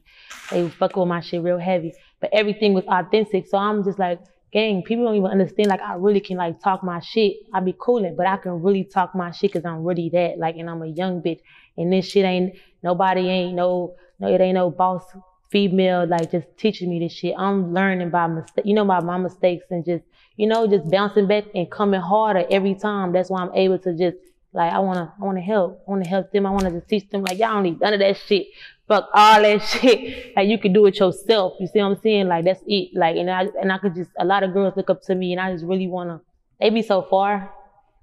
They 0.51 0.67
fucking 0.69 0.99
with 0.99 1.07
my 1.07 1.21
shit 1.21 1.41
real 1.41 1.57
heavy. 1.57 1.93
But 2.19 2.31
everything 2.33 2.73
was 2.73 2.83
authentic. 2.85 3.47
So 3.47 3.57
I'm 3.57 3.83
just 3.83 3.97
like, 3.97 4.19
gang, 4.51 4.83
people 4.83 5.05
don't 5.05 5.15
even 5.15 5.31
understand. 5.31 5.69
Like 5.69 5.81
I 5.81 5.93
really 5.93 6.19
can 6.19 6.37
like 6.37 6.59
talk 6.61 6.83
my 6.83 6.99
shit. 6.99 7.37
I 7.53 7.61
be 7.61 7.73
coolin', 7.79 8.15
but 8.17 8.27
I 8.27 8.37
can 8.37 8.61
really 8.61 8.83
talk 8.83 9.15
my 9.15 9.31
shit 9.31 9.53
because 9.53 9.65
I'm 9.65 9.83
really 9.83 10.09
that. 10.09 10.37
Like, 10.37 10.57
and 10.57 10.69
I'm 10.69 10.81
a 10.81 10.87
young 10.87 11.21
bitch. 11.21 11.39
And 11.77 11.93
this 11.93 12.07
shit 12.07 12.25
ain't 12.25 12.55
nobody 12.83 13.21
ain't 13.21 13.55
no 13.55 13.95
no 14.19 14.27
it 14.27 14.41
ain't 14.41 14.55
no 14.55 14.69
boss 14.69 15.03
female 15.49 16.07
like 16.07 16.31
just 16.31 16.47
teaching 16.57 16.89
me 16.89 16.99
this 16.99 17.13
shit. 17.13 17.35
I'm 17.37 17.73
learning 17.73 18.09
by 18.09 18.27
mistake, 18.27 18.65
you 18.65 18.73
know, 18.73 18.85
by 18.85 19.01
my 19.01 19.17
mistakes 19.17 19.65
and 19.69 19.83
just, 19.83 20.03
you 20.37 20.47
know, 20.47 20.67
just 20.67 20.89
bouncing 20.89 21.27
back 21.27 21.45
and 21.55 21.69
coming 21.69 22.01
harder 22.01 22.45
every 22.49 22.75
time. 22.75 23.11
That's 23.11 23.29
why 23.29 23.41
I'm 23.41 23.53
able 23.53 23.79
to 23.79 23.93
just 23.95 24.17
like 24.53 24.71
I 24.71 24.79
wanna 24.79 25.13
I 25.19 25.23
wanna 25.23 25.41
help. 25.41 25.83
I 25.87 25.91
wanna 25.91 26.07
help 26.07 26.31
them. 26.31 26.45
I 26.45 26.51
wanna 26.51 26.71
just 26.71 26.87
teach 26.87 27.09
them 27.09 27.23
like 27.23 27.37
y'all 27.37 27.53
don't 27.55 27.63
need 27.63 27.79
none 27.79 27.93
of 27.93 27.99
that 27.99 28.17
shit. 28.17 28.47
Fuck 28.87 29.09
all 29.13 29.41
that 29.41 29.61
shit. 29.63 30.35
Like 30.35 30.47
you 30.47 30.57
can 30.57 30.73
do 30.73 30.85
it 30.85 30.99
yourself. 30.99 31.53
You 31.59 31.67
see 31.67 31.79
what 31.79 31.85
I'm 31.85 32.01
saying? 32.01 32.27
Like 32.27 32.45
that's 32.45 32.63
it. 32.67 32.89
Like 32.93 33.17
and 33.17 33.29
I 33.29 33.47
and 33.61 33.71
I 33.71 33.77
could 33.77 33.95
just 33.95 34.11
a 34.19 34.25
lot 34.25 34.43
of 34.43 34.53
girls 34.53 34.75
look 34.75 34.89
up 34.89 35.01
to 35.03 35.15
me 35.15 35.33
and 35.33 35.41
I 35.41 35.51
just 35.51 35.65
really 35.65 35.87
wanna 35.87 36.21
they 36.59 36.69
be 36.69 36.81
so 36.81 37.01
far. 37.01 37.53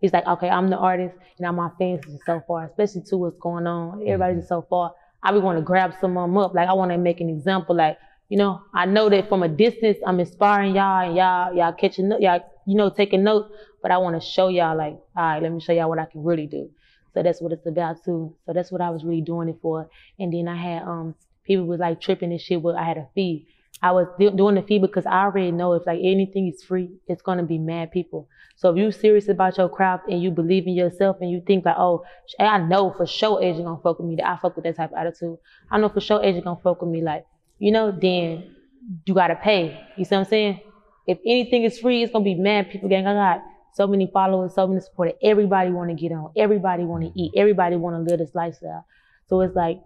It's 0.00 0.12
like, 0.12 0.26
okay, 0.26 0.48
I'm 0.48 0.68
the 0.68 0.76
artist 0.76 1.14
and 1.38 1.40
now 1.40 1.52
my 1.52 1.70
fans 1.78 2.04
is 2.06 2.20
so 2.26 2.42
far, 2.46 2.64
especially 2.64 3.02
to 3.08 3.16
what's 3.16 3.36
going 3.38 3.66
on. 3.66 4.02
Everybody's 4.02 4.38
just 4.38 4.48
so 4.48 4.66
far. 4.68 4.94
I 5.22 5.32
be 5.32 5.38
want 5.38 5.58
to 5.58 5.62
grab 5.62 5.94
some 6.00 6.16
of 6.16 6.28
them 6.28 6.36
up. 6.38 6.54
Like 6.54 6.68
I 6.68 6.72
want 6.74 6.90
to 6.92 6.98
make 6.98 7.20
an 7.20 7.28
example. 7.28 7.74
Like, 7.74 7.98
you 8.28 8.36
know, 8.36 8.62
I 8.74 8.86
know 8.86 9.08
that 9.08 9.28
from 9.28 9.42
a 9.42 9.48
distance, 9.48 9.98
I'm 10.06 10.20
inspiring 10.20 10.74
y'all 10.74 11.06
and 11.06 11.16
y'all, 11.16 11.54
y'all 11.54 11.72
catching, 11.72 12.12
y'all, 12.20 12.40
you 12.66 12.76
know, 12.76 12.90
taking 12.90 13.24
notes. 13.24 13.50
But 13.82 13.90
I 13.90 13.98
want 13.98 14.20
to 14.20 14.26
show 14.26 14.48
y'all, 14.48 14.76
like, 14.76 14.98
all 15.16 15.22
right, 15.22 15.42
let 15.42 15.52
me 15.52 15.60
show 15.60 15.72
y'all 15.72 15.88
what 15.88 15.98
I 15.98 16.06
can 16.06 16.24
really 16.24 16.46
do. 16.46 16.70
So 17.14 17.22
that's 17.22 17.40
what 17.40 17.52
it's 17.52 17.66
about 17.66 18.04
too. 18.04 18.36
So 18.44 18.52
that's 18.52 18.70
what 18.70 18.82
I 18.82 18.90
was 18.90 19.02
really 19.02 19.22
doing 19.22 19.48
it 19.48 19.56
for. 19.62 19.88
And 20.18 20.32
then 20.32 20.48
I 20.48 20.56
had 20.56 20.82
um 20.82 21.14
people 21.44 21.64
was 21.64 21.80
like 21.80 22.00
tripping 22.00 22.30
and 22.30 22.40
shit. 22.40 22.62
But 22.62 22.74
I 22.74 22.84
had 22.84 22.98
a 22.98 23.08
fee. 23.14 23.46
I 23.82 23.92
was 23.92 24.06
doing 24.18 24.54
the 24.54 24.62
fee 24.62 24.78
because 24.78 25.04
I 25.06 25.24
already 25.24 25.52
know 25.52 25.74
if 25.74 25.86
like 25.86 26.00
anything 26.02 26.48
is 26.48 26.64
free, 26.64 26.88
it's 27.08 27.22
gonna 27.22 27.42
be 27.42 27.58
mad 27.58 27.90
people. 27.90 28.28
So 28.56 28.70
if 28.70 28.78
you 28.78 28.90
serious 28.90 29.28
about 29.28 29.58
your 29.58 29.68
craft 29.68 30.08
and 30.08 30.22
you 30.22 30.30
believe 30.30 30.66
in 30.66 30.72
yourself 30.72 31.18
and 31.20 31.30
you 31.30 31.42
think 31.46 31.66
like, 31.66 31.76
oh, 31.78 32.04
I 32.40 32.58
know 32.58 32.94
for 32.96 33.06
sure 33.06 33.42
agent 33.42 33.66
gonna 33.66 33.80
fuck 33.82 33.98
with 33.98 34.08
me. 34.08 34.16
That 34.16 34.28
I 34.28 34.36
fuck 34.38 34.56
with 34.56 34.64
that 34.64 34.76
type 34.76 34.92
of 34.92 34.98
attitude. 34.98 35.36
I 35.70 35.78
know 35.78 35.90
for 35.90 36.00
sure 36.00 36.22
agent 36.22 36.44
gonna 36.44 36.60
fuck 36.62 36.80
with 36.80 36.90
me. 36.90 37.02
Like, 37.02 37.26
you 37.58 37.70
know, 37.70 37.90
then 37.90 38.56
you 39.04 39.14
gotta 39.14 39.36
pay. 39.36 39.78
You 39.96 40.06
see 40.06 40.14
what 40.14 40.20
I'm 40.22 40.28
saying? 40.28 40.60
If 41.06 41.18
anything 41.26 41.64
is 41.64 41.78
free, 41.78 42.02
it's 42.02 42.12
gonna 42.12 42.24
be 42.24 42.34
mad 42.34 42.70
people. 42.70 42.88
Gang, 42.88 43.06
I 43.06 43.12
got 43.12 43.44
so 43.74 43.86
many 43.86 44.10
followers, 44.10 44.54
so 44.54 44.66
many 44.66 44.80
supporters. 44.80 45.14
Everybody 45.22 45.70
want 45.70 45.90
to 45.90 45.94
get 45.94 46.12
on. 46.12 46.32
Everybody 46.34 46.84
want 46.84 47.04
to 47.04 47.20
eat. 47.20 47.32
Everybody 47.36 47.76
want 47.76 47.96
to 47.96 48.10
live 48.10 48.20
this 48.20 48.34
lifestyle. 48.34 48.86
So 49.26 49.42
it's 49.42 49.54
like 49.54 49.82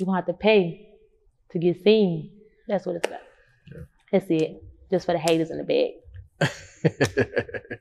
you 0.00 0.06
gonna 0.06 0.18
have 0.18 0.26
to 0.26 0.32
pay 0.32 0.88
to 1.52 1.58
get 1.60 1.82
seen. 1.84 2.32
That's 2.66 2.84
what 2.84 2.96
it's 2.96 3.06
about. 3.06 3.27
Yeah. 4.12 4.18
That's 4.18 4.30
it. 4.30 4.62
Just 4.90 5.06
for 5.06 5.12
the 5.12 5.18
haters 5.18 5.50
in 5.50 5.58
the 5.58 5.64
back. 5.64 6.50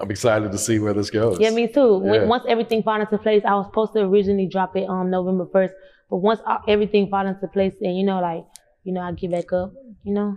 I'm 0.00 0.10
excited 0.10 0.52
to 0.52 0.58
see 0.58 0.78
where 0.78 0.94
this 0.94 1.10
goes. 1.10 1.40
Yeah, 1.40 1.50
me 1.50 1.66
too. 1.66 1.98
When, 1.98 2.28
once 2.28 2.44
everything 2.48 2.82
fall 2.84 3.00
into 3.00 3.18
place, 3.18 3.42
I 3.44 3.54
was 3.54 3.66
supposed 3.66 3.94
to 3.94 4.00
originally 4.00 4.46
drop 4.46 4.76
it 4.76 4.88
um 4.88 5.10
November 5.10 5.46
first, 5.52 5.74
but 6.08 6.18
once 6.18 6.40
uh, 6.46 6.58
everything 6.68 7.08
fall 7.10 7.26
into 7.26 7.48
place, 7.48 7.74
and 7.80 7.96
you 7.96 8.04
know, 8.04 8.20
like 8.20 8.44
you 8.84 8.92
know, 8.92 9.00
I 9.00 9.10
get 9.12 9.32
back 9.32 9.52
up, 9.52 9.72
you 10.04 10.14
know, 10.14 10.36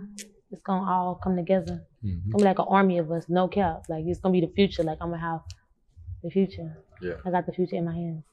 it's 0.50 0.62
gonna 0.62 0.90
all 0.90 1.20
come 1.22 1.36
together. 1.36 1.84
Mhm. 2.04 2.22
It's 2.24 2.32
gonna 2.32 2.38
be 2.38 2.44
like 2.44 2.58
an 2.58 2.66
army 2.68 2.98
of 2.98 3.10
us, 3.12 3.26
no 3.28 3.46
cap. 3.46 3.84
Like 3.88 4.04
it's 4.06 4.18
gonna 4.18 4.32
be 4.32 4.40
the 4.40 4.52
future. 4.52 4.82
Like 4.82 4.98
I'm 5.00 5.10
gonna 5.10 5.22
have 5.22 5.40
the 6.24 6.30
future. 6.30 6.76
Yeah. 7.00 7.14
I 7.24 7.30
got 7.30 7.46
the 7.46 7.52
future 7.52 7.76
in 7.76 7.84
my 7.84 7.94
hands. 7.94 8.24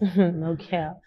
no 0.16 0.56
cap. 0.56 1.00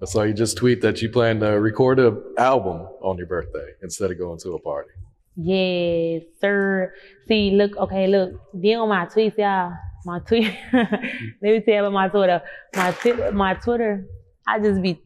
I 0.00 0.04
saw 0.04 0.22
you 0.24 0.34
just 0.34 0.58
tweet 0.58 0.82
that 0.82 1.00
you 1.00 1.08
plan 1.08 1.40
to 1.40 1.58
record 1.58 1.98
an 1.98 2.22
album 2.36 2.86
on 3.00 3.16
your 3.16 3.26
birthday 3.26 3.72
instead 3.82 4.10
of 4.10 4.18
going 4.18 4.38
to 4.40 4.52
a 4.52 4.58
party. 4.58 4.90
Yes, 5.36 6.22
sir. 6.40 6.92
See, 7.28 7.52
look, 7.52 7.76
okay, 7.76 8.06
look. 8.06 8.32
Then 8.52 8.78
on 8.78 8.88
my 8.90 9.06
tweets, 9.06 9.38
y'all, 9.38 9.72
my 10.04 10.18
tweet. 10.20 10.54
let 10.72 11.00
me 11.42 11.60
tell 11.60 11.74
you 11.74 11.80
about 11.80 11.92
my 11.92 12.08
Twitter. 12.08 12.42
My 12.74 12.92
t- 12.92 13.30
my 13.32 13.54
Twitter, 13.54 14.06
I 14.46 14.58
just 14.58 14.82
be. 14.82 15.00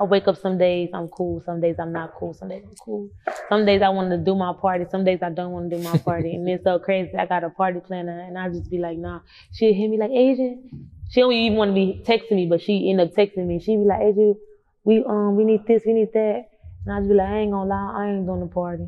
I 0.00 0.02
wake 0.02 0.26
up 0.26 0.36
some 0.36 0.58
days 0.58 0.88
I'm 0.92 1.06
cool, 1.08 1.42
some 1.46 1.60
days 1.60 1.76
I'm 1.78 1.92
not 1.92 2.14
cool, 2.14 2.34
some 2.34 2.48
days 2.48 2.64
I'm 2.66 2.74
cool. 2.84 3.08
Some 3.48 3.64
days 3.64 3.82
I 3.82 3.90
want 3.90 4.10
to 4.10 4.18
do 4.18 4.34
my 4.34 4.52
party, 4.60 4.86
some 4.90 5.04
days 5.04 5.20
I 5.22 5.30
don't 5.30 5.52
want 5.52 5.70
to 5.70 5.76
do 5.76 5.82
my 5.82 5.96
party, 5.98 6.34
and 6.34 6.48
it's 6.48 6.64
so 6.64 6.80
crazy. 6.80 7.12
I 7.16 7.26
got 7.26 7.44
a 7.44 7.50
party 7.50 7.78
planner, 7.78 8.18
and 8.18 8.36
I 8.36 8.48
just 8.48 8.68
be 8.68 8.78
like, 8.78 8.98
nah. 8.98 9.20
She'll 9.52 9.72
hit 9.72 9.88
me 9.88 9.98
like, 9.98 10.10
Asian. 10.10 10.90
She 11.10 11.20
don't 11.20 11.32
even 11.32 11.58
want 11.58 11.70
to 11.70 11.74
be 11.74 12.02
texting 12.06 12.36
me, 12.36 12.46
but 12.46 12.62
she 12.62 12.88
end 12.88 13.00
up 13.00 13.12
texting 13.12 13.46
me. 13.46 13.58
She 13.58 13.76
be 13.76 13.82
like, 13.82 14.00
Asian, 14.00 14.36
we 14.84 15.02
um 15.04 15.36
we 15.36 15.44
need 15.44 15.66
this, 15.66 15.82
we 15.84 15.92
need 15.92 16.12
that, 16.14 16.44
and 16.86 16.94
I 16.94 17.00
just 17.00 17.08
be 17.08 17.16
like, 17.16 17.28
I 17.28 17.38
ain't 17.38 17.50
gonna 17.50 17.68
lie, 17.68 17.92
I 17.96 18.10
ain't 18.10 18.26
doing 18.26 18.40
the 18.40 18.46
party. 18.46 18.86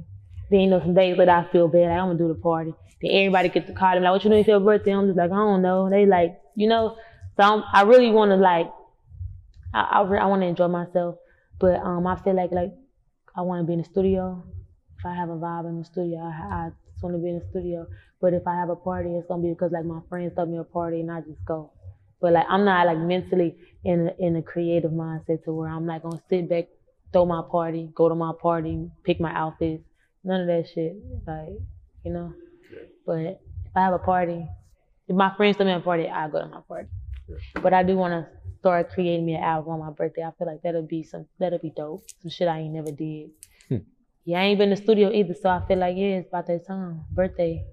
Then 0.48 0.60
you 0.60 0.66
know 0.68 0.80
some 0.80 0.94
days 0.94 1.18
later 1.18 1.32
I 1.32 1.50
feel 1.50 1.66
bad, 1.66 1.88
like 1.88 1.98
I'm 1.98 2.06
gonna 2.06 2.18
do 2.18 2.28
the 2.28 2.34
party. 2.34 2.74
Then 3.00 3.10
everybody 3.10 3.48
get 3.48 3.66
to 3.66 3.72
call 3.72 3.94
me 3.94 4.00
like, 4.00 4.12
what 4.12 4.22
you 4.22 4.30
doing 4.30 4.44
for 4.44 4.50
your 4.50 4.60
birthday? 4.60 4.92
I'm 4.92 5.06
just 5.06 5.18
like, 5.18 5.32
I 5.32 5.34
don't 5.34 5.62
know. 5.62 5.90
They 5.90 6.06
like, 6.06 6.38
you 6.54 6.68
know, 6.68 6.96
so 7.36 7.42
I'm, 7.42 7.64
I 7.72 7.82
really 7.82 8.10
want 8.10 8.30
to 8.30 8.36
like, 8.36 8.70
I 9.74 9.80
I, 9.80 10.00
I 10.02 10.26
want 10.26 10.42
to 10.42 10.46
enjoy 10.46 10.68
myself, 10.68 11.16
but 11.58 11.80
um 11.80 12.06
I 12.06 12.14
feel 12.22 12.36
like 12.36 12.52
like 12.52 12.72
I 13.34 13.40
want 13.40 13.62
to 13.62 13.66
be 13.66 13.72
in 13.72 13.80
the 13.80 13.84
studio. 13.84 14.44
If 14.96 15.06
I 15.06 15.14
have 15.16 15.28
a 15.28 15.34
vibe 15.34 15.68
in 15.68 15.80
the 15.80 15.84
studio, 15.84 16.20
I, 16.20 16.66
I 16.66 16.70
just 16.92 17.02
want 17.02 17.16
to 17.16 17.18
be 17.18 17.30
in 17.30 17.40
the 17.40 17.46
studio. 17.50 17.88
But 18.20 18.32
if 18.32 18.46
I 18.46 18.54
have 18.54 18.68
a 18.70 18.76
party, 18.76 19.16
it's 19.16 19.26
gonna 19.26 19.42
be 19.42 19.48
because 19.48 19.72
like 19.72 19.84
my 19.84 19.98
friends 20.08 20.34
throw 20.36 20.46
me 20.46 20.58
a 20.58 20.64
party 20.64 21.00
and 21.00 21.10
I 21.10 21.20
just 21.22 21.44
go. 21.44 21.72
But 22.22 22.34
like 22.34 22.46
I'm 22.48 22.64
not 22.64 22.86
like 22.86 22.98
mentally 22.98 23.56
in 23.84 24.08
a, 24.08 24.24
in 24.24 24.36
a 24.36 24.42
creative 24.42 24.92
mindset 24.92 25.42
to 25.44 25.52
where 25.52 25.68
I'm 25.68 25.86
like 25.86 26.04
gonna 26.04 26.22
sit 26.30 26.48
back, 26.48 26.66
throw 27.12 27.26
my 27.26 27.42
party, 27.50 27.90
go 27.94 28.08
to 28.08 28.14
my 28.14 28.32
party, 28.40 28.88
pick 29.02 29.20
my 29.20 29.34
outfits. 29.34 29.82
None 30.22 30.42
of 30.42 30.46
that 30.46 30.68
shit. 30.72 30.94
Like, 31.26 31.48
you 32.04 32.12
know. 32.12 32.32
But 33.04 33.18
if 33.18 33.76
I 33.76 33.80
have 33.80 33.92
a 33.92 33.98
party, 33.98 34.46
if 35.08 35.16
my 35.16 35.34
friends 35.36 35.56
throw 35.56 35.66
me 35.66 35.72
a 35.72 35.80
party, 35.80 36.08
I 36.08 36.28
go 36.28 36.38
to 36.38 36.46
my 36.46 36.60
party. 36.60 36.88
But 37.60 37.74
I 37.74 37.82
do 37.82 37.96
want 37.96 38.12
to 38.12 38.28
start 38.60 38.90
creating 38.90 39.26
me 39.26 39.34
an 39.34 39.42
album 39.42 39.72
on 39.72 39.80
my 39.80 39.90
birthday. 39.90 40.22
I 40.22 40.30
feel 40.38 40.46
like 40.46 40.62
that'll 40.62 40.86
be 40.86 41.02
some 41.02 41.26
that'll 41.40 41.58
be 41.58 41.72
dope. 41.76 42.04
Some 42.22 42.30
shit 42.30 42.46
I 42.46 42.60
ain't 42.60 42.74
never 42.74 42.92
did. 42.92 43.30
Hmm. 43.68 43.78
Yeah, 44.24 44.40
I 44.40 44.44
ain't 44.44 44.58
been 44.58 44.70
in 44.70 44.76
the 44.76 44.82
studio 44.82 45.10
either, 45.10 45.34
so 45.34 45.48
I 45.48 45.66
feel 45.66 45.78
like 45.78 45.96
yeah, 45.96 46.18
it's 46.18 46.28
about 46.28 46.46
that 46.46 46.66
time. 46.68 47.04
Birthday. 47.10 47.64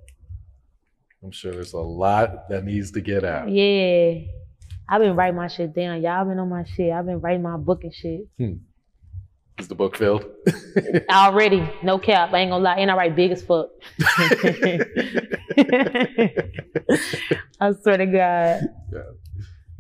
I'm 1.22 1.32
sure 1.32 1.52
there's 1.52 1.74
a 1.74 1.80
lot 1.80 2.50
that 2.50 2.64
needs 2.64 2.92
to 2.92 3.02
get 3.02 3.24
out. 3.24 3.50
Yeah. 3.50 4.22
I've 4.92 5.02
been 5.02 5.16
writing 5.16 5.36
my 5.36 5.48
shit 5.48 5.74
down. 5.76 6.02
Y'all 6.02 6.26
been 6.26 6.40
on 6.40 6.50
my 6.50 6.64
shit. 6.64 6.92
I've 6.92 7.06
been 7.06 7.20
writing 7.22 7.44
my 7.44 7.58
book 7.58 7.84
and 7.84 7.94
shit. 7.94 8.22
Is 9.60 9.68
the 9.68 9.76
book 9.76 9.96
filled? 9.98 10.26
Already. 11.12 11.70
No 11.84 12.00
cap. 12.00 12.34
I 12.34 12.40
ain't 12.40 12.50
gonna 12.52 12.64
lie. 12.64 12.78
And 12.78 12.90
I 12.90 12.96
write 12.96 13.16
big 13.16 13.32
as 13.32 13.44
fuck. 13.44 13.68
I 17.60 17.74
swear 17.82 17.98
to 17.98 18.06
God. 18.06 18.62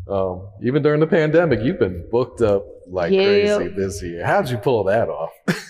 um, 0.07 0.47
even 0.63 0.83
during 0.83 0.99
the 0.99 1.07
pandemic, 1.07 1.61
you've 1.61 1.79
been 1.79 2.07
booked 2.11 2.41
up 2.41 2.65
like 2.87 3.11
Yeah. 3.11 3.23
crazy 3.57 3.67
this 3.69 4.03
year. 4.03 4.25
How'd 4.25 4.49
you 4.49 4.57
pull 4.57 4.83
that 4.85 5.09
off? 5.09 5.31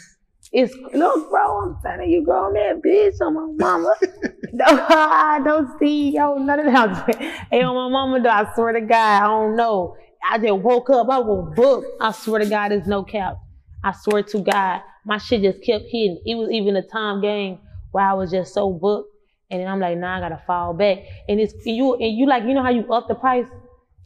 It's 0.51 0.73
look, 0.93 1.29
bro. 1.29 1.61
I'm 1.61 1.77
telling 1.83 2.09
you, 2.09 2.25
grown 2.25 2.53
that 2.53 2.81
bitch 2.83 3.21
on 3.25 3.35
my 3.35 3.47
mama. 3.55 3.93
no, 4.53 4.65
I 4.65 5.39
don't 5.43 5.77
see 5.79 6.11
yo 6.15 6.35
none 6.35 6.59
of 6.59 6.65
that. 6.65 7.15
hey, 7.51 7.61
on 7.61 7.75
my 7.75 7.89
mama, 7.89 8.21
though, 8.21 8.29
I 8.29 8.51
swear 8.55 8.73
to 8.73 8.81
God, 8.81 9.23
I 9.23 9.27
don't 9.27 9.55
know. 9.55 9.95
I 10.27 10.37
just 10.39 10.53
woke 10.55 10.89
up. 10.89 11.07
I 11.09 11.19
was 11.19 11.53
booked. 11.55 11.87
I 12.01 12.11
swear 12.11 12.39
to 12.39 12.49
God, 12.49 12.71
there's 12.71 12.87
no 12.87 13.03
cap. 13.03 13.37
I 13.83 13.93
swear 13.93 14.23
to 14.23 14.39
God, 14.39 14.81
my 15.05 15.17
shit 15.17 15.43
just 15.43 15.63
kept 15.63 15.85
hitting. 15.85 16.21
It 16.25 16.35
was 16.35 16.49
even 16.51 16.75
a 16.75 16.81
time 16.81 17.21
game 17.21 17.59
where 17.91 18.05
I 18.05 18.13
was 18.13 18.31
just 18.31 18.53
so 18.53 18.71
booked, 18.71 19.09
and 19.51 19.61
then 19.61 19.67
I'm 19.67 19.79
like, 19.79 19.97
nah, 19.97 20.17
I 20.17 20.19
gotta 20.19 20.41
fall 20.47 20.73
back. 20.73 20.99
And 21.27 21.39
it's 21.39 21.53
you 21.65 21.93
and 21.93 22.17
you 22.17 22.27
like, 22.27 22.43
you 22.43 22.55
know 22.55 22.63
how 22.63 22.69
you 22.71 22.91
up 22.91 23.07
the 23.07 23.15
price? 23.15 23.47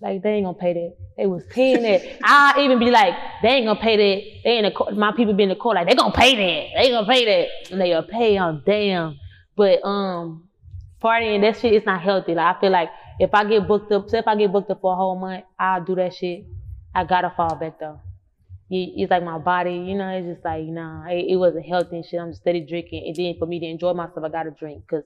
Like 0.03 0.21
they 0.21 0.31
ain't 0.33 0.45
gonna 0.45 0.57
pay 0.57 0.73
that. 0.73 0.95
They 1.15 1.25
was 1.27 1.43
paying 1.49 1.81
that. 1.83 2.01
I 2.23 2.59
even 2.59 2.77
be 2.77 2.91
like, 2.91 3.13
they 3.41 3.49
ain't 3.49 3.65
gonna 3.65 3.79
pay 3.79 3.95
that. 3.95 4.41
They 4.43 4.57
in 4.57 4.65
the 4.65 4.71
court. 4.71 4.97
My 4.97 5.13
people 5.13 5.33
be 5.33 5.43
in 5.43 5.49
the 5.49 5.55
court 5.55 5.75
like 5.75 5.87
they 5.87 5.95
gonna 5.95 6.13
pay 6.13 6.35
that. 6.35 6.81
They 6.81 6.89
gonna 6.91 7.07
pay 7.07 7.23
that. 7.25 7.71
And 7.71 7.79
they'll 7.79 8.03
pay. 8.03 8.37
Oh 8.37 8.61
damn. 8.65 9.17
But 9.55 9.83
um, 9.85 10.49
partying 11.01 11.41
that 11.41 11.57
shit 11.59 11.73
is 11.73 11.85
not 11.85 12.01
healthy. 12.01 12.35
Like 12.35 12.57
I 12.57 12.59
feel 12.59 12.71
like 12.71 12.89
if 13.17 13.33
I 13.33 13.45
get 13.45 13.65
booked 13.65 13.91
up, 13.93 14.09
say 14.09 14.19
if 14.19 14.27
I 14.27 14.35
get 14.35 14.51
booked 14.51 14.69
up 14.71 14.81
for 14.81 14.91
a 14.91 14.95
whole 14.97 15.17
month, 15.17 15.45
I'll 15.57 15.83
do 15.83 15.95
that 15.95 16.13
shit. 16.13 16.43
I 16.93 17.05
gotta 17.05 17.31
fall 17.37 17.55
back 17.55 17.79
though. 17.79 18.01
It- 18.69 18.93
It's 18.97 19.09
like 19.11 19.23
my 19.23 19.37
body, 19.37 19.75
you 19.75 19.95
know. 19.95 20.09
It's 20.09 20.27
just 20.27 20.43
like 20.43 20.65
nah, 20.65 21.05
it, 21.07 21.27
it 21.29 21.35
wasn't 21.37 21.65
healthy 21.65 21.95
and 21.97 22.05
shit. 22.05 22.19
I'm 22.19 22.33
steady 22.33 22.65
drinking, 22.65 23.05
and 23.07 23.15
then 23.15 23.35
for 23.39 23.45
me 23.45 23.59
to 23.61 23.65
enjoy 23.67 23.93
myself, 23.93 24.25
I 24.25 24.29
gotta 24.29 24.51
drink 24.51 24.83
because 24.85 25.05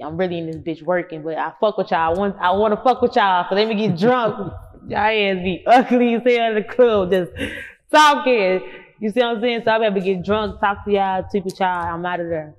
I'm 0.00 0.16
really 0.16 0.38
in 0.38 0.46
this 0.46 0.56
bitch 0.56 0.82
working, 0.82 1.22
but 1.22 1.36
I 1.36 1.52
fuck 1.60 1.76
with 1.76 1.90
y'all. 1.90 2.14
I 2.14 2.18
want 2.18 2.36
I 2.40 2.50
want 2.52 2.72
to 2.74 2.82
fuck 2.82 3.02
with 3.02 3.14
y'all, 3.14 3.46
so 3.48 3.54
let 3.54 3.68
me 3.68 3.74
get 3.74 3.98
drunk. 3.98 4.52
y'all 4.88 4.98
ass 4.98 5.36
be 5.42 5.62
ugly 5.66 6.14
as 6.14 6.22
hell 6.24 6.48
in 6.48 6.54
the 6.54 6.64
club, 6.64 7.10
just 7.10 7.32
talking. 7.90 8.62
You 9.00 9.10
see 9.10 9.20
what 9.20 9.36
I'm 9.36 9.40
saying? 9.42 9.62
So 9.64 9.70
I 9.70 9.78
better 9.78 10.00
get 10.00 10.24
drunk, 10.24 10.60
talk 10.60 10.84
to 10.84 10.92
y'all, 10.92 11.24
sleep 11.30 11.44
with 11.44 11.60
y'all. 11.60 11.94
I'm 11.94 12.06
out 12.06 12.20
of 12.20 12.28
there. 12.28 12.54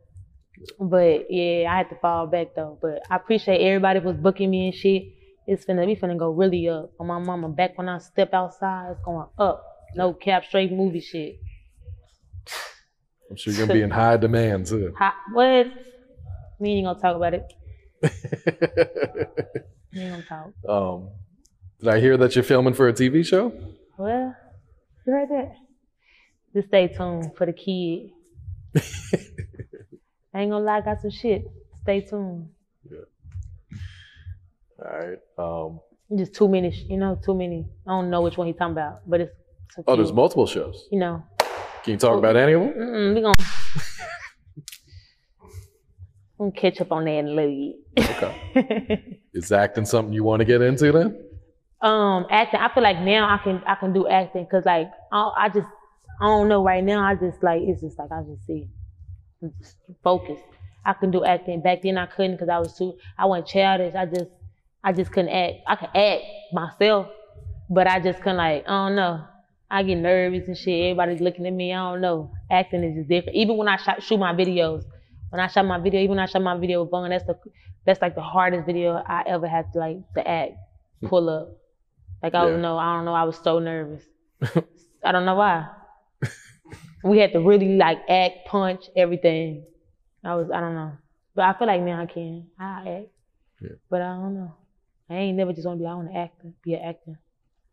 But 0.79 1.31
yeah, 1.31 1.71
I 1.71 1.77
had 1.77 1.89
to 1.89 1.95
fall 1.95 2.27
back 2.27 2.55
though. 2.55 2.77
But 2.81 3.01
I 3.09 3.15
appreciate 3.15 3.61
everybody 3.61 3.99
was 3.99 4.17
booking 4.17 4.51
me 4.51 4.67
and 4.67 4.75
shit. 4.75 5.03
It's 5.47 5.65
finna 5.65 5.85
we 5.85 5.95
finna 5.95 6.17
go 6.17 6.31
really 6.31 6.69
up. 6.69 6.91
On 6.99 7.07
my 7.07 7.19
mama, 7.19 7.49
back 7.49 7.77
when 7.77 7.89
I 7.89 7.97
step 7.97 8.33
outside, 8.33 8.91
it's 8.91 9.01
going 9.03 9.27
up. 9.37 9.65
No 9.95 10.13
cap, 10.13 10.45
straight 10.45 10.71
movie 10.71 11.01
shit. 11.01 11.35
I'm 13.29 13.37
sure 13.37 13.53
you're 13.53 13.65
gonna 13.65 13.79
be 13.79 13.83
in 13.83 13.89
high 13.89 14.17
demand 14.17 14.67
too. 14.67 14.93
Hot, 14.97 15.15
what? 15.33 15.67
We 16.63 16.69
ain't 16.69 16.85
gonna 16.87 16.97
talk 16.99 17.15
about 17.17 17.33
it. 17.33 17.53
We 19.93 19.99
ain't 20.01 20.11
gonna 20.11 20.23
talk. 20.23 20.69
um, 20.69 21.09
did 21.79 21.89
I 21.89 21.99
hear 21.99 22.15
that 22.15 22.35
you're 22.35 22.43
filming 22.43 22.73
for 22.73 22.87
a 22.87 22.93
TV 22.93 23.25
show? 23.25 23.51
Well, 23.97 24.33
you 25.05 25.13
heard 25.13 25.29
that? 25.29 25.51
Just 26.55 26.69
stay 26.69 26.87
tuned 26.87 27.35
for 27.35 27.45
the 27.45 27.51
kid. 27.51 28.11
I 30.33 30.39
ain't 30.41 30.51
gonna 30.51 30.63
lie, 30.63 30.77
I 30.77 30.81
got 30.81 31.01
some 31.01 31.11
shit. 31.11 31.45
Stay 31.81 31.99
tuned. 31.99 32.47
Yeah. 32.89 32.99
All 34.85 34.99
right. 34.99 35.19
Um, 35.37 36.17
Just 36.17 36.33
too 36.33 36.47
many, 36.47 36.69
you 36.89 36.95
know, 36.97 37.19
too 37.23 37.35
many. 37.35 37.65
I 37.85 37.89
don't 37.91 38.09
know 38.09 38.21
which 38.21 38.37
one 38.37 38.47
he's 38.47 38.55
talking 38.55 38.71
about, 38.71 39.01
but 39.05 39.19
it's. 39.19 39.33
oh, 39.85 39.95
there's 39.97 40.13
multiple 40.13 40.47
shows. 40.47 40.87
You 40.93 40.99
know, 40.99 41.23
Can 41.83 41.91
you 41.93 41.97
talk 41.97 42.17
about 42.17 42.37
any 42.37 42.53
of 42.53 42.61
them? 42.61 42.73
mm-mm, 42.73 43.15
we 43.15 43.21
gonna. 43.21 43.35
gonna 46.49 46.61
catch 46.61 46.81
up 46.81 46.91
on 46.91 47.05
that 47.05 47.11
in 47.11 47.27
a 47.27 47.31
little 47.31 47.73
Okay. 47.97 49.19
Is 49.33 49.51
acting 49.51 49.85
something 49.85 50.13
you 50.13 50.23
want 50.23 50.39
to 50.41 50.45
get 50.45 50.61
into 50.61 50.91
then? 50.91 51.19
um, 51.81 52.25
acting. 52.29 52.59
I 52.61 52.73
feel 52.73 52.83
like 52.83 52.99
now 52.99 53.27
I 53.27 53.37
can 53.43 53.61
I 53.67 53.75
can 53.75 53.91
do 53.93 54.07
acting 54.07 54.45
because 54.45 54.65
like 54.65 54.89
I, 55.11 55.31
I 55.37 55.49
just 55.49 55.67
I 56.21 56.25
don't 56.27 56.47
know 56.47 56.63
right 56.63 56.83
now. 56.83 57.01
I 57.05 57.15
just 57.15 57.41
like 57.43 57.61
it's 57.63 57.81
just 57.81 57.97
like 57.99 58.11
I 58.11 58.21
just 58.23 58.45
see 58.45 58.67
I'm 59.41 59.53
focused. 60.03 60.43
I 60.85 60.93
can 60.93 61.11
do 61.11 61.23
acting. 61.25 61.61
Back 61.61 61.81
then 61.83 61.97
I 61.97 62.05
couldn't 62.05 62.33
because 62.35 62.49
I 62.49 62.59
was 62.59 62.77
too 62.77 62.97
I 63.17 63.25
wasn't 63.25 63.47
childish. 63.47 63.95
I 63.95 64.05
just 64.05 64.31
I 64.83 64.93
just 64.93 65.11
couldn't 65.11 65.31
act. 65.31 65.55
I 65.67 65.75
could 65.75 65.89
act 65.95 66.23
myself, 66.53 67.07
but 67.69 67.87
I 67.87 67.99
just 67.99 68.19
couldn't 68.19 68.37
like 68.37 68.63
I 68.67 68.87
don't 68.87 68.95
know. 68.95 69.25
I 69.71 69.81
get 69.83 69.95
nervous 69.95 70.47
and 70.47 70.55
shit. 70.57 70.91
Everybody's 70.91 71.19
looking 71.21 71.47
at 71.47 71.53
me. 71.53 71.73
I 71.73 71.91
don't 71.91 72.01
know. 72.01 72.31
Acting 72.51 72.83
is 72.83 72.95
just 72.95 73.09
different. 73.09 73.35
Even 73.35 73.57
when 73.57 73.67
I 73.67 73.77
shot, 73.77 74.03
shoot 74.03 74.19
my 74.19 74.31
videos, 74.33 74.83
when 75.33 75.39
I 75.39 75.47
shot 75.47 75.65
my 75.65 75.79
video, 75.79 75.99
even 75.99 76.11
when 76.11 76.19
I 76.19 76.27
shot 76.27 76.43
my 76.43 76.55
video 76.55 76.83
with 76.83 76.91
Von, 76.91 77.09
that's 77.09 77.25
the 77.25 77.35
that's 77.87 77.99
like 78.03 78.13
the 78.13 78.21
hardest 78.21 78.67
video 78.67 79.01
I 79.07 79.23
ever 79.25 79.47
had 79.47 79.73
to 79.73 79.79
like 79.79 79.97
to 80.13 80.27
act, 80.27 80.51
pull 81.05 81.27
up. 81.27 81.57
Like 82.21 82.35
I 82.35 82.43
Yeah. 82.43 82.49
don't 82.51 82.61
know, 82.61 82.77
I 82.77 82.95
don't 82.95 83.05
know. 83.05 83.15
I 83.15 83.23
was 83.23 83.37
so 83.43 83.57
nervous. 83.57 84.03
I 85.03 85.11
don't 85.11 85.25
know 85.25 85.33
why. 85.33 85.69
we 87.03 87.17
had 87.17 87.33
to 87.33 87.39
really 87.39 87.77
like 87.77 87.97
act, 88.07 88.45
punch, 88.45 88.85
everything. 88.95 89.65
I 90.23 90.35
was 90.35 90.51
I 90.53 90.59
don't 90.61 90.75
know, 90.75 90.91
but 91.33 91.45
I 91.45 91.57
feel 91.57 91.65
like 91.67 91.81
now 91.81 91.99
I 92.01 92.05
can. 92.05 92.47
I 92.59 92.99
act, 92.99 93.07
Yeah. 93.59 93.69
but 93.89 94.03
I 94.03 94.13
don't 94.13 94.35
know. 94.35 94.53
I 95.09 95.15
ain't 95.15 95.35
never 95.35 95.51
just 95.51 95.65
gonna 95.65 95.79
be. 95.79 95.87
I 95.87 95.95
want 95.95 96.11
to 96.11 96.15
act, 96.15 96.45
be 96.63 96.75
an 96.75 96.83
actor, 96.83 97.19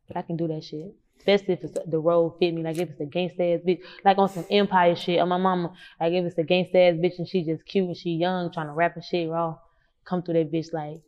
but 0.09 0.17
I 0.17 0.23
can 0.23 0.39
do 0.39 0.49
that 0.49 0.65
shit. 0.65 0.95
Especially 1.21 1.53
if 1.55 1.63
it's 1.63 1.77
the 1.87 1.99
role 1.99 2.35
fit 2.41 2.55
me. 2.55 2.63
Like 2.63 2.79
if 2.79 2.89
it's 2.89 3.01
a 3.01 3.05
gangsta 3.05 3.55
ass 3.55 3.61
bitch, 3.67 3.81
like 4.05 4.17
on 4.17 4.29
some 4.29 4.47
empire 4.51 4.97
shit. 4.97 5.21
On 5.21 5.29
my 5.29 5.37
mama, 5.37 5.73
like 6.01 6.15
if 6.15 6.25
it's 6.25 6.39
a 6.39 6.43
gangsta 6.43 6.75
ass 6.75 6.95
bitch 6.97 7.19
and 7.19 7.29
she 7.29 7.45
just 7.45 7.65
cute 7.67 7.87
and 7.87 7.97
she 7.97 8.13
young, 8.13 8.51
trying 8.51 8.69
to 8.69 8.73
rap 8.73 8.97
and 8.97 9.05
shit 9.05 9.29
raw, 9.29 9.57
come 10.05 10.23
through 10.23 10.35
that 10.35 10.51
bitch 10.51 10.73
like, 10.73 11.01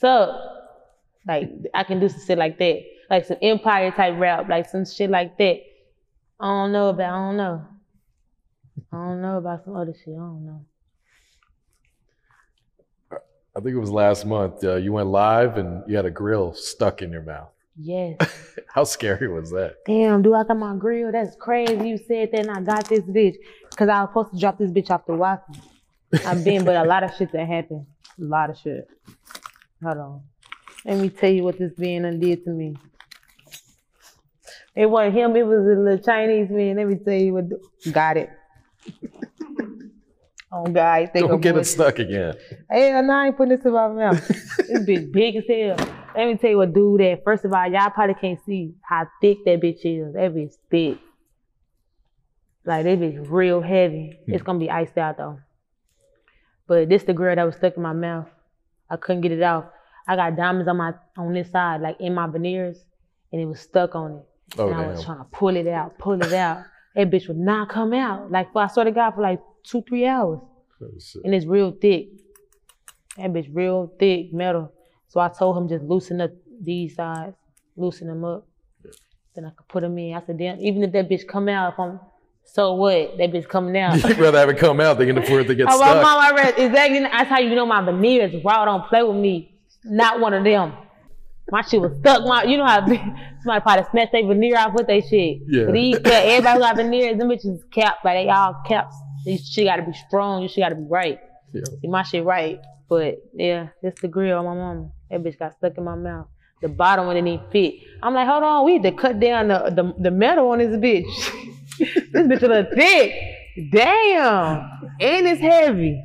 sup? 0.00 0.30
Like 1.28 1.50
I 1.74 1.84
can 1.84 2.00
do 2.00 2.08
some 2.08 2.20
shit 2.26 2.38
like 2.38 2.58
that, 2.58 2.82
like 3.10 3.26
some 3.26 3.36
empire 3.42 3.90
type 3.90 4.18
rap, 4.18 4.48
like 4.48 4.68
some 4.68 4.86
shit 4.86 5.10
like 5.10 5.36
that. 5.36 5.60
I 6.40 6.46
don't 6.46 6.72
know 6.72 6.88
about. 6.88 7.12
I 7.12 7.26
don't 7.26 7.36
know. 7.36 7.66
I 8.92 8.96
don't 8.96 9.20
know 9.20 9.36
about 9.36 9.64
some 9.64 9.76
other 9.76 9.92
shit. 9.92 10.14
I 10.14 10.18
don't 10.18 10.46
know. 10.46 10.64
I 13.54 13.60
think 13.60 13.74
it 13.76 13.78
was 13.78 13.90
last 13.90 14.24
month. 14.24 14.64
Uh, 14.64 14.76
you 14.76 14.92
went 14.92 15.08
live 15.08 15.58
and 15.58 15.82
you 15.86 15.96
had 15.96 16.06
a 16.06 16.10
grill 16.10 16.54
stuck 16.54 17.02
in 17.02 17.12
your 17.12 17.22
mouth. 17.22 17.50
Yes. 17.82 18.16
How 18.74 18.84
scary 18.84 19.28
was 19.28 19.50
that? 19.50 19.76
Damn, 19.86 20.22
dude, 20.22 20.34
I 20.34 20.44
got 20.44 20.56
my 20.58 20.76
grill. 20.76 21.10
That's 21.12 21.34
crazy. 21.36 21.88
You 21.88 21.98
said 21.98 22.30
that 22.32 22.40
and 22.40 22.50
I 22.50 22.60
got 22.60 22.88
this 22.88 23.00
bitch. 23.00 23.36
Cause 23.76 23.88
I 23.88 24.02
was 24.02 24.10
supposed 24.10 24.32
to 24.34 24.38
drop 24.40 24.58
this 24.58 24.70
bitch 24.70 24.90
off 24.90 25.06
the 25.06 25.12
Wi-Fi. 25.12 25.42
I've 26.26 26.44
been, 26.44 26.64
but 26.64 26.76
a 26.76 26.84
lot 26.84 27.02
of 27.02 27.14
shit 27.16 27.32
that 27.32 27.46
happened. 27.46 27.86
A 28.20 28.24
lot 28.24 28.50
of 28.50 28.58
shit. 28.58 28.86
Hold 29.82 29.98
on. 29.98 30.22
Let 30.84 30.98
me 30.98 31.08
tell 31.08 31.30
you 31.30 31.44
what 31.44 31.58
this 31.58 31.72
man 31.78 32.18
did 32.20 32.44
to 32.44 32.50
me. 32.50 32.76
It 34.76 34.86
wasn't 34.86 35.16
him, 35.16 35.36
it 35.36 35.46
was 35.46 35.58
a 35.58 35.80
little 35.80 35.98
Chinese 35.98 36.50
man. 36.50 36.76
Let 36.76 36.86
me 36.86 36.96
tell 36.96 37.14
you 37.14 37.32
what 37.34 37.48
the- 37.48 37.90
got 37.92 38.16
it. 38.16 38.30
Oh 40.52 40.64
God, 40.64 41.10
think 41.12 41.28
Don't 41.28 41.40
get 41.40 41.56
it 41.56 41.64
stuck 41.64 42.00
again. 42.00 42.34
Hell 42.68 43.04
no, 43.04 43.12
I 43.12 43.26
ain't 43.26 43.36
putting 43.36 43.56
this 43.56 43.64
in 43.64 43.72
my 43.72 43.86
mouth. 43.86 44.26
this 44.56 44.80
bitch 44.80 45.12
big 45.12 45.36
as 45.36 45.44
hell. 45.48 45.76
Let 46.16 46.26
me 46.26 46.36
tell 46.36 46.50
you 46.50 46.56
what 46.58 46.72
dude 46.72 47.00
that. 47.00 47.22
First 47.24 47.44
of 47.44 47.52
all, 47.52 47.70
y'all 47.70 47.90
probably 47.90 48.14
can't 48.14 48.38
see 48.44 48.74
how 48.82 49.06
thick 49.20 49.38
that 49.44 49.60
bitch 49.60 49.84
is. 49.84 50.14
That 50.14 50.34
bitch 50.34 50.54
thick. 50.70 50.98
Like 52.64 52.84
that 52.84 52.98
bitch 52.98 53.26
real 53.30 53.60
heavy. 53.60 54.18
It's 54.26 54.42
gonna 54.42 54.58
be 54.58 54.70
iced 54.70 54.98
out 54.98 55.16
though. 55.16 55.38
But 56.66 56.88
this 56.88 57.04
the 57.04 57.14
girl 57.14 57.34
that 57.34 57.44
was 57.44 57.56
stuck 57.56 57.76
in 57.76 57.82
my 57.82 57.92
mouth. 57.92 58.28
I 58.88 58.96
couldn't 58.96 59.22
get 59.22 59.32
it 59.32 59.42
out. 59.42 59.72
I 60.06 60.16
got 60.16 60.36
diamonds 60.36 60.68
on 60.68 60.76
my 60.76 60.94
on 61.16 61.32
this 61.32 61.50
side, 61.50 61.80
like 61.80 62.00
in 62.00 62.14
my 62.14 62.26
veneers, 62.26 62.78
and 63.32 63.40
it 63.40 63.46
was 63.46 63.60
stuck 63.60 63.94
on 63.94 64.12
it. 64.12 64.24
Oh, 64.58 64.68
and 64.68 64.74
I 64.80 64.88
was 64.88 65.04
trying 65.04 65.18
to 65.18 65.24
pull 65.24 65.56
it 65.56 65.68
out, 65.68 65.98
pull 65.98 66.20
it 66.20 66.32
out. 66.32 66.64
That 66.96 67.10
bitch 67.10 67.28
would 67.28 67.38
not 67.38 67.68
come 67.68 67.92
out. 67.92 68.30
Like 68.32 68.52
for 68.52 68.62
I 68.62 68.66
swear 68.66 68.84
to 68.84 68.90
God 68.90 69.12
for 69.12 69.22
like 69.22 69.40
two, 69.62 69.82
three 69.82 70.06
hours 70.06 70.40
Oh, 70.82 70.88
and 71.24 71.34
it's 71.34 71.46
real 71.46 71.72
thick. 71.72 72.08
That 73.16 73.32
bitch 73.32 73.48
real 73.52 73.92
thick 73.98 74.32
metal. 74.32 74.72
So 75.10 75.20
I 75.20 75.28
told 75.28 75.56
him 75.58 75.68
just 75.68 75.84
loosen 75.84 76.20
up 76.20 76.30
these 76.62 76.94
sides, 76.94 77.36
loosen 77.76 78.08
them 78.08 78.24
up. 78.24 78.46
Then 79.34 79.44
I 79.44 79.50
could 79.50 79.68
put 79.68 79.82
them 79.82 79.98
in. 79.98 80.14
I 80.14 80.22
said, 80.24 80.38
damn, 80.38 80.58
even 80.60 80.82
if 80.82 80.92
that 80.92 81.08
bitch 81.08 81.26
come 81.28 81.48
out, 81.48 81.74
if 81.74 81.78
I'm 81.78 82.00
so 82.44 82.74
what? 82.74 83.18
That 83.18 83.30
bitch 83.32 83.48
coming 83.48 83.76
out. 83.80 84.02
You'd 84.02 84.18
rather 84.18 84.38
have 84.38 84.48
it 84.48 84.58
come 84.58 84.80
out 84.80 84.98
than 84.98 85.22
for 85.22 85.40
it 85.40 85.44
to 85.46 85.54
get 85.54 85.66
Oh, 85.70 85.78
my 85.78 85.86
stuck. 85.90 86.02
mom, 86.02 86.18
I 86.20 86.30
read 86.34 86.54
exactly. 86.58 87.00
That's 87.00 87.28
how 87.28 87.38
you 87.38 87.54
know 87.54 87.66
my 87.66 87.82
veneers 87.84 88.34
raw. 88.44 88.64
Don't 88.64 88.86
play 88.88 89.02
with 89.02 89.16
me. 89.16 89.54
Not 89.84 90.20
one 90.20 90.34
of 90.34 90.42
them. 90.44 90.72
My 91.50 91.62
shit 91.62 91.80
was 91.80 91.92
stuck. 91.98 92.24
My, 92.24 92.44
you 92.44 92.56
know 92.56 92.66
how 92.66 92.80
somebody 92.86 93.60
probably 93.62 93.84
snatched 93.90 94.12
their 94.12 94.26
veneer 94.26 94.56
off 94.58 94.72
with 94.74 94.86
their 94.86 95.00
shit. 95.02 95.38
Yeah. 95.48 95.64
But 95.66 95.72
these, 95.74 95.96
everybody 96.04 96.54
who 96.54 96.60
got 96.60 96.76
veneers, 96.76 97.18
them 97.18 97.28
bitches 97.28 97.58
capped. 97.72 98.04
Like 98.04 98.24
they 98.26 98.30
all 98.30 98.62
caps. 98.66 98.94
These 99.24 99.48
shit 99.48 99.66
got 99.66 99.76
to 99.76 99.82
be 99.82 99.92
strong. 99.92 100.42
This 100.42 100.52
shit 100.52 100.62
got 100.62 100.68
to 100.70 100.76
be 100.76 100.86
right. 100.88 101.18
Yeah. 101.52 101.62
See, 101.80 101.88
my 101.88 102.02
shit 102.04 102.24
right. 102.24 102.60
But 102.88 103.16
yeah, 103.34 103.68
this 103.82 103.94
the 104.00 104.08
grill 104.08 104.38
on 104.38 104.44
my 104.44 104.54
mama. 104.54 104.90
That 105.10 105.22
bitch 105.22 105.38
got 105.38 105.54
stuck 105.54 105.76
in 105.76 105.84
my 105.84 105.94
mouth. 105.94 106.26
The 106.62 106.68
bottom 106.68 107.06
one 107.06 107.16
didn't 107.16 107.28
even 107.28 107.50
fit. 107.50 107.74
I'm 108.02 108.14
like, 108.14 108.28
hold 108.28 108.42
on, 108.42 108.64
we 108.64 108.78
need 108.78 108.82
to 108.82 108.92
cut 108.92 109.18
down 109.18 109.48
the 109.48 109.70
the, 109.70 109.94
the 109.98 110.10
metal 110.10 110.50
on 110.50 110.58
this 110.58 110.76
bitch. 110.76 111.06
this 112.12 112.26
bitch 112.26 112.42
a 112.42 112.46
little 112.46 112.72
thick. 112.74 113.14
Damn. 113.72 114.70
And 115.00 115.26
it's 115.26 115.40
heavy. 115.40 116.02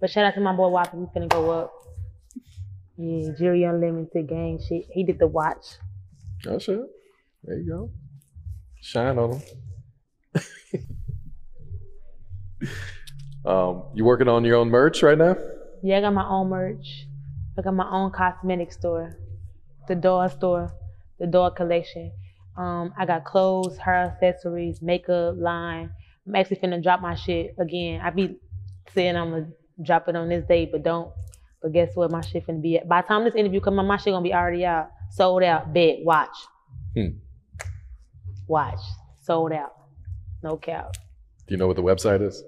But 0.00 0.10
shout 0.10 0.24
out 0.24 0.34
to 0.34 0.40
my 0.40 0.54
boy 0.54 0.68
Whopper. 0.68 0.96
We 0.96 1.06
finna 1.06 1.28
go 1.28 1.50
up. 1.50 1.72
Yeah, 2.96 3.30
Jerry 3.38 3.64
Unlimited 3.64 4.28
gang 4.28 4.58
shit. 4.58 4.86
He 4.92 5.04
did 5.04 5.18
the 5.18 5.26
watch. 5.26 5.64
Oh 6.46 6.58
shit. 6.58 6.80
There 7.44 7.58
you 7.58 7.68
go. 7.68 7.90
Shine 8.80 9.18
on 9.18 9.30
them. 9.30 9.42
um, 13.44 13.84
you 13.94 14.04
working 14.04 14.28
on 14.28 14.44
your 14.44 14.56
own 14.56 14.68
merch 14.70 15.02
right 15.02 15.18
now? 15.18 15.36
Yeah, 15.82 15.98
I 15.98 16.00
got 16.00 16.14
my 16.14 16.28
own 16.28 16.48
merch. 16.48 17.07
I 17.58 17.62
got 17.62 17.74
my 17.74 17.90
own 17.90 18.12
cosmetic 18.12 18.72
store, 18.72 19.16
the 19.88 19.96
doll 19.96 20.28
store, 20.28 20.70
the 21.18 21.26
doll 21.26 21.50
collection. 21.50 22.12
Um, 22.56 22.92
I 22.96 23.04
got 23.04 23.24
clothes, 23.24 23.76
hair 23.78 24.04
accessories, 24.22 24.80
makeup 24.80 25.34
line. 25.36 25.90
I'm 26.26 26.34
actually 26.36 26.56
finna 26.58 26.80
drop 26.82 27.00
my 27.00 27.14
shit 27.16 27.54
again. 27.58 28.00
I 28.00 28.10
be 28.10 28.36
saying 28.94 29.16
I'm 29.16 29.30
gonna 29.30 29.48
drop 29.82 30.08
it 30.08 30.14
on 30.16 30.28
this 30.28 30.44
date, 30.46 30.70
but 30.70 30.82
don't. 30.84 31.10
But 31.60 31.72
guess 31.72 31.90
what? 31.94 32.12
My 32.12 32.20
shit 32.20 32.46
finna 32.46 32.62
be. 32.62 32.78
At. 32.78 32.88
By 32.88 33.00
the 33.02 33.08
time 33.08 33.24
this 33.24 33.34
interview 33.34 33.60
come 33.60 33.78
out, 33.80 33.86
my 33.86 33.96
shit 33.96 34.12
gonna 34.12 34.22
be 34.22 34.34
already 34.34 34.64
out, 34.64 34.90
sold 35.10 35.42
out. 35.42 35.72
Bet, 35.72 35.98
watch, 36.04 36.36
Hmm. 36.94 37.18
watch, 38.46 38.78
sold 39.20 39.52
out. 39.52 39.72
No 40.42 40.56
cap. 40.56 40.92
Do 41.46 41.54
you 41.54 41.56
know 41.56 41.66
what 41.66 41.76
the 41.76 41.82
website 41.82 42.22
is? 42.22 42.44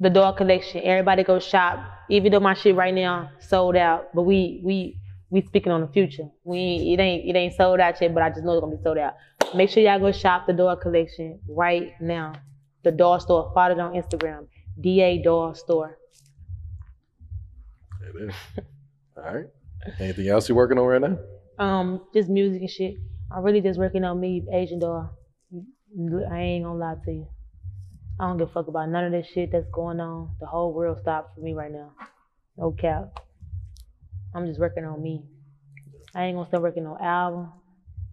The 0.00 0.10
doll 0.10 0.32
collection. 0.32 0.82
Everybody 0.84 1.22
go 1.24 1.38
shop. 1.38 1.78
Even 2.10 2.32
though 2.32 2.40
my 2.40 2.54
shit 2.54 2.74
right 2.74 2.92
now 2.94 3.30
sold 3.38 3.76
out, 3.76 4.08
but 4.14 4.22
we 4.22 4.60
we 4.62 4.98
we 5.30 5.42
speaking 5.42 5.72
on 5.72 5.80
the 5.80 5.88
future. 5.88 6.28
We 6.44 6.92
it 6.92 7.00
ain't 7.00 7.28
it 7.28 7.36
ain't 7.36 7.54
sold 7.54 7.80
out 7.80 8.00
yet, 8.00 8.12
but 8.12 8.22
I 8.22 8.30
just 8.30 8.44
know 8.44 8.52
it's 8.52 8.60
gonna 8.60 8.76
be 8.76 8.82
sold 8.82 8.98
out. 8.98 9.14
Make 9.54 9.70
sure 9.70 9.82
y'all 9.82 9.98
go 9.98 10.12
shop 10.12 10.46
the 10.46 10.52
doll 10.52 10.76
collection 10.76 11.40
right 11.48 11.92
now. 12.00 12.34
The 12.82 12.92
doll 12.92 13.20
store. 13.20 13.50
Follow 13.54 13.72
it 13.72 13.80
on 13.80 13.94
Instagram. 13.94 14.46
Da 14.80 15.22
Doll 15.22 15.54
Store. 15.54 15.98
It 18.02 18.28
is. 18.28 18.34
All 19.16 19.34
right. 19.34 19.46
Anything 20.00 20.28
else 20.28 20.48
you're 20.48 20.56
working 20.56 20.78
on 20.78 20.86
right 20.86 21.00
now? 21.00 21.18
Um, 21.58 22.02
just 22.12 22.28
music 22.28 22.60
and 22.62 22.70
shit. 22.70 22.94
I'm 23.30 23.42
really 23.42 23.60
just 23.60 23.78
working 23.78 24.04
on 24.04 24.20
me, 24.20 24.44
Asian 24.52 24.78
doll. 24.80 25.10
I 25.52 26.40
ain't 26.40 26.64
gonna 26.64 26.78
lie 26.78 26.96
to 27.04 27.12
you. 27.12 27.28
I 28.18 28.26
don't 28.28 28.38
give 28.38 28.48
a 28.48 28.52
fuck 28.52 28.68
about 28.68 28.88
none 28.88 29.04
of 29.04 29.12
this 29.12 29.26
shit 29.26 29.50
that's 29.50 29.66
going 29.72 29.98
on. 30.00 30.30
The 30.40 30.46
whole 30.46 30.72
world 30.72 30.98
stopped 31.00 31.34
for 31.34 31.40
me 31.40 31.52
right 31.52 31.72
now. 31.72 31.92
No 32.56 32.70
cap. 32.70 33.20
I'm 34.34 34.46
just 34.46 34.60
working 34.60 34.84
on 34.84 35.02
me. 35.02 35.24
I 36.14 36.24
ain't 36.24 36.36
gonna 36.36 36.48
start 36.48 36.62
working 36.62 36.86
on 36.86 37.00
album. 37.00 37.52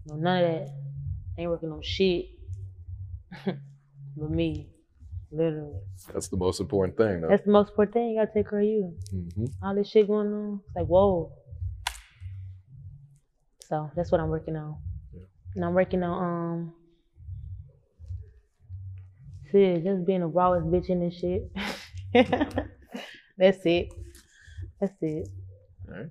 No 0.08 0.16
none 0.16 0.44
of 0.44 0.52
that. 0.52 0.74
I 1.38 1.42
ain't 1.42 1.50
working 1.52 1.72
on 1.72 1.82
shit. 1.84 2.26
but 3.46 4.30
me. 4.30 4.70
Literally. 5.32 5.80
That's 6.14 6.28
the 6.28 6.38
most 6.38 6.60
important 6.60 6.98
thing, 6.98 7.22
though. 7.22 7.30
That's 7.30 7.46
the 7.46 7.52
most 7.52 7.70
important 7.70 7.94
thing. 7.94 8.10
You 8.10 8.20
gotta 8.22 8.32
take 8.34 8.50
care 8.50 8.60
of 8.60 8.66
you. 8.66 8.96
hmm 9.12 9.46
All 9.64 9.76
this 9.76 9.90
shit 9.90 10.08
going 10.08 10.34
on. 10.34 10.62
It's 10.68 10.76
like, 10.76 10.88
whoa. 10.88 11.32
So 13.62 13.90
that's 13.96 14.12
what 14.12 14.20
I'm 14.20 14.30
working 14.30 14.58
on. 14.58 14.78
Yeah. 15.14 15.22
And 15.56 15.64
I'm 15.64 15.74
working 15.74 16.04
on 16.04 16.24
um 16.24 16.74
Shit, 19.52 19.84
just 19.84 20.06
being 20.06 20.22
the 20.22 20.28
rawest 20.28 20.68
bitch 20.68 20.90
in 20.90 21.00
this 21.02 21.16
shit. 21.16 21.52
That's 23.38 23.66
it. 23.66 23.94
That's 24.80 24.94
it. 25.02 25.28
All 25.88 25.96
right. 25.96 26.10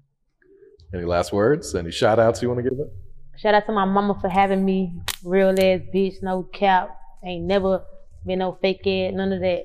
Any 0.93 1.05
last 1.05 1.33
words? 1.33 1.75
Any 1.75 1.91
shout 1.91 2.19
outs 2.19 2.43
you 2.43 2.49
want 2.49 2.63
to 2.63 2.69
give 2.69 2.79
it? 2.79 2.93
Shout 3.37 3.55
out 3.55 3.67
to 3.67 3.73
my 3.73 3.85
mama 3.85 4.19
for 4.21 4.29
having 4.29 4.65
me. 4.65 5.01
Real 5.25 5.51
ass 5.51 5.81
bitch, 5.95 6.23
no 6.23 6.43
cap. 6.43 6.97
Ain't 7.25 7.45
never 7.45 7.85
been 8.27 8.41
no 8.41 8.59
fake 8.61 8.87
ass, 8.87 9.13
none 9.15 9.33
of 9.33 9.41
that. 9.41 9.65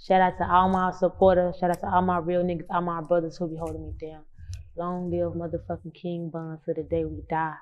Shout 0.00 0.20
out 0.20 0.34
to 0.38 0.48
all 0.48 0.68
my 0.68 0.92
supporters. 0.92 1.56
Shout 1.58 1.70
out 1.70 1.80
to 1.80 1.88
all 1.88 2.02
my 2.02 2.18
real 2.18 2.42
niggas, 2.42 2.66
all 2.70 2.82
my 2.82 3.00
brothers 3.00 3.36
who 3.36 3.48
be 3.48 3.56
holding 3.56 3.84
me 3.84 3.92
down. 4.00 4.22
Long 4.76 5.10
live 5.10 5.32
motherfucking 5.32 5.94
King 5.94 6.30
Von 6.32 6.58
to 6.66 6.74
the 6.74 6.84
day 6.84 7.04
we 7.04 7.22
die. 7.28 7.54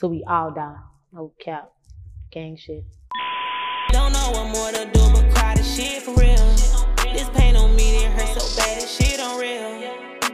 Till 0.00 0.10
we 0.10 0.24
all 0.24 0.50
die. 0.52 0.78
No 1.12 1.32
cap. 1.38 1.70
Gang 2.32 2.56
shit. 2.56 2.84
Don't 3.98 4.12
know 4.12 4.30
what 4.30 4.46
more 4.54 4.70
to 4.70 4.84
do 4.92 5.00
but 5.12 5.28
cry 5.34 5.56
the 5.56 5.62
shit 5.64 6.02
for 6.04 6.14
real. 6.14 6.36
This 7.12 7.28
pain 7.30 7.56
on 7.56 7.74
me, 7.74 8.04
it 8.04 8.12
hurt 8.12 8.40
so 8.40 8.56
bad, 8.56 8.80
this 8.80 8.96
shit 8.96 9.18
unreal. 9.18 9.80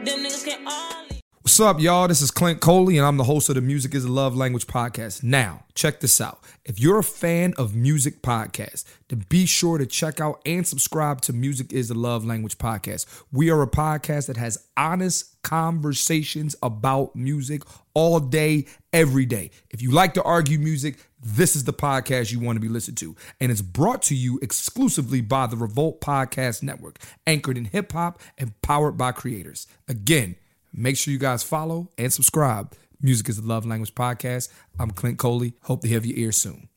Them 0.05 0.19
niggas 0.23 0.45
can 0.45 0.67
all. 0.67 1.04
What's 1.45 1.59
up, 1.59 1.79
y'all? 1.79 2.07
This 2.07 2.23
is 2.23 2.31
Clint 2.31 2.59
Coley, 2.59 2.97
and 2.97 3.05
I'm 3.05 3.17
the 3.17 3.23
host 3.23 3.49
of 3.49 3.55
the 3.55 3.61
Music 3.61 3.93
is 3.93 4.03
a 4.03 4.11
Love 4.11 4.35
Language 4.35 4.65
podcast. 4.65 5.21
Now, 5.21 5.63
check 5.75 5.99
this 5.99 6.19
out. 6.19 6.39
If 6.63 6.79
you're 6.79 6.97
a 6.97 7.03
fan 7.03 7.53
of 7.55 7.75
music 7.75 8.23
podcasts, 8.23 8.83
then 9.09 9.25
be 9.29 9.45
sure 9.45 9.77
to 9.77 9.85
check 9.85 10.19
out 10.19 10.41
and 10.43 10.65
subscribe 10.65 11.21
to 11.21 11.33
Music 11.33 11.71
is 11.71 11.91
a 11.91 11.93
Love 11.93 12.25
Language 12.25 12.57
podcast. 12.57 13.05
We 13.31 13.51
are 13.51 13.61
a 13.61 13.67
podcast 13.67 14.25
that 14.25 14.37
has 14.37 14.57
honest 14.75 15.39
conversations 15.43 16.55
about 16.63 17.15
music 17.15 17.61
all 17.93 18.19
day, 18.19 18.65
every 18.91 19.27
day. 19.27 19.51
If 19.69 19.83
you 19.83 19.91
like 19.91 20.15
to 20.15 20.23
argue 20.23 20.57
music, 20.57 20.97
this 21.23 21.55
is 21.55 21.65
the 21.65 21.73
podcast 21.73 22.31
you 22.31 22.39
want 22.39 22.55
to 22.55 22.59
be 22.59 22.69
listened 22.69 22.97
to. 22.97 23.15
And 23.39 23.51
it's 23.51 23.61
brought 23.61 24.01
to 24.03 24.15
you 24.15 24.39
exclusively 24.41 25.21
by 25.21 25.45
the 25.45 25.57
Revolt 25.57 26.01
Podcast 26.01 26.63
Network, 26.63 26.97
anchored 27.27 27.55
in 27.55 27.65
hip 27.65 27.91
hop 27.91 28.19
and 28.35 28.59
powered 28.63 28.97
by 28.97 29.11
creators. 29.11 29.67
Again, 29.87 30.37
Make 30.77 30.97
sure 30.97 31.13
you 31.13 31.17
guys 31.17 31.41
follow 31.41 31.89
and 31.97 32.11
subscribe. 32.11 32.75
Music 33.01 33.29
is 33.29 33.41
the 33.41 33.47
Love 33.47 33.65
Language 33.65 33.95
Podcast. 33.95 34.49
I'm 34.77 34.91
Clint 34.91 35.17
Coley. 35.17 35.53
Hope 35.63 35.81
to 35.83 35.89
have 35.89 36.05
your 36.05 36.17
ear 36.17 36.33
soon. 36.33 36.67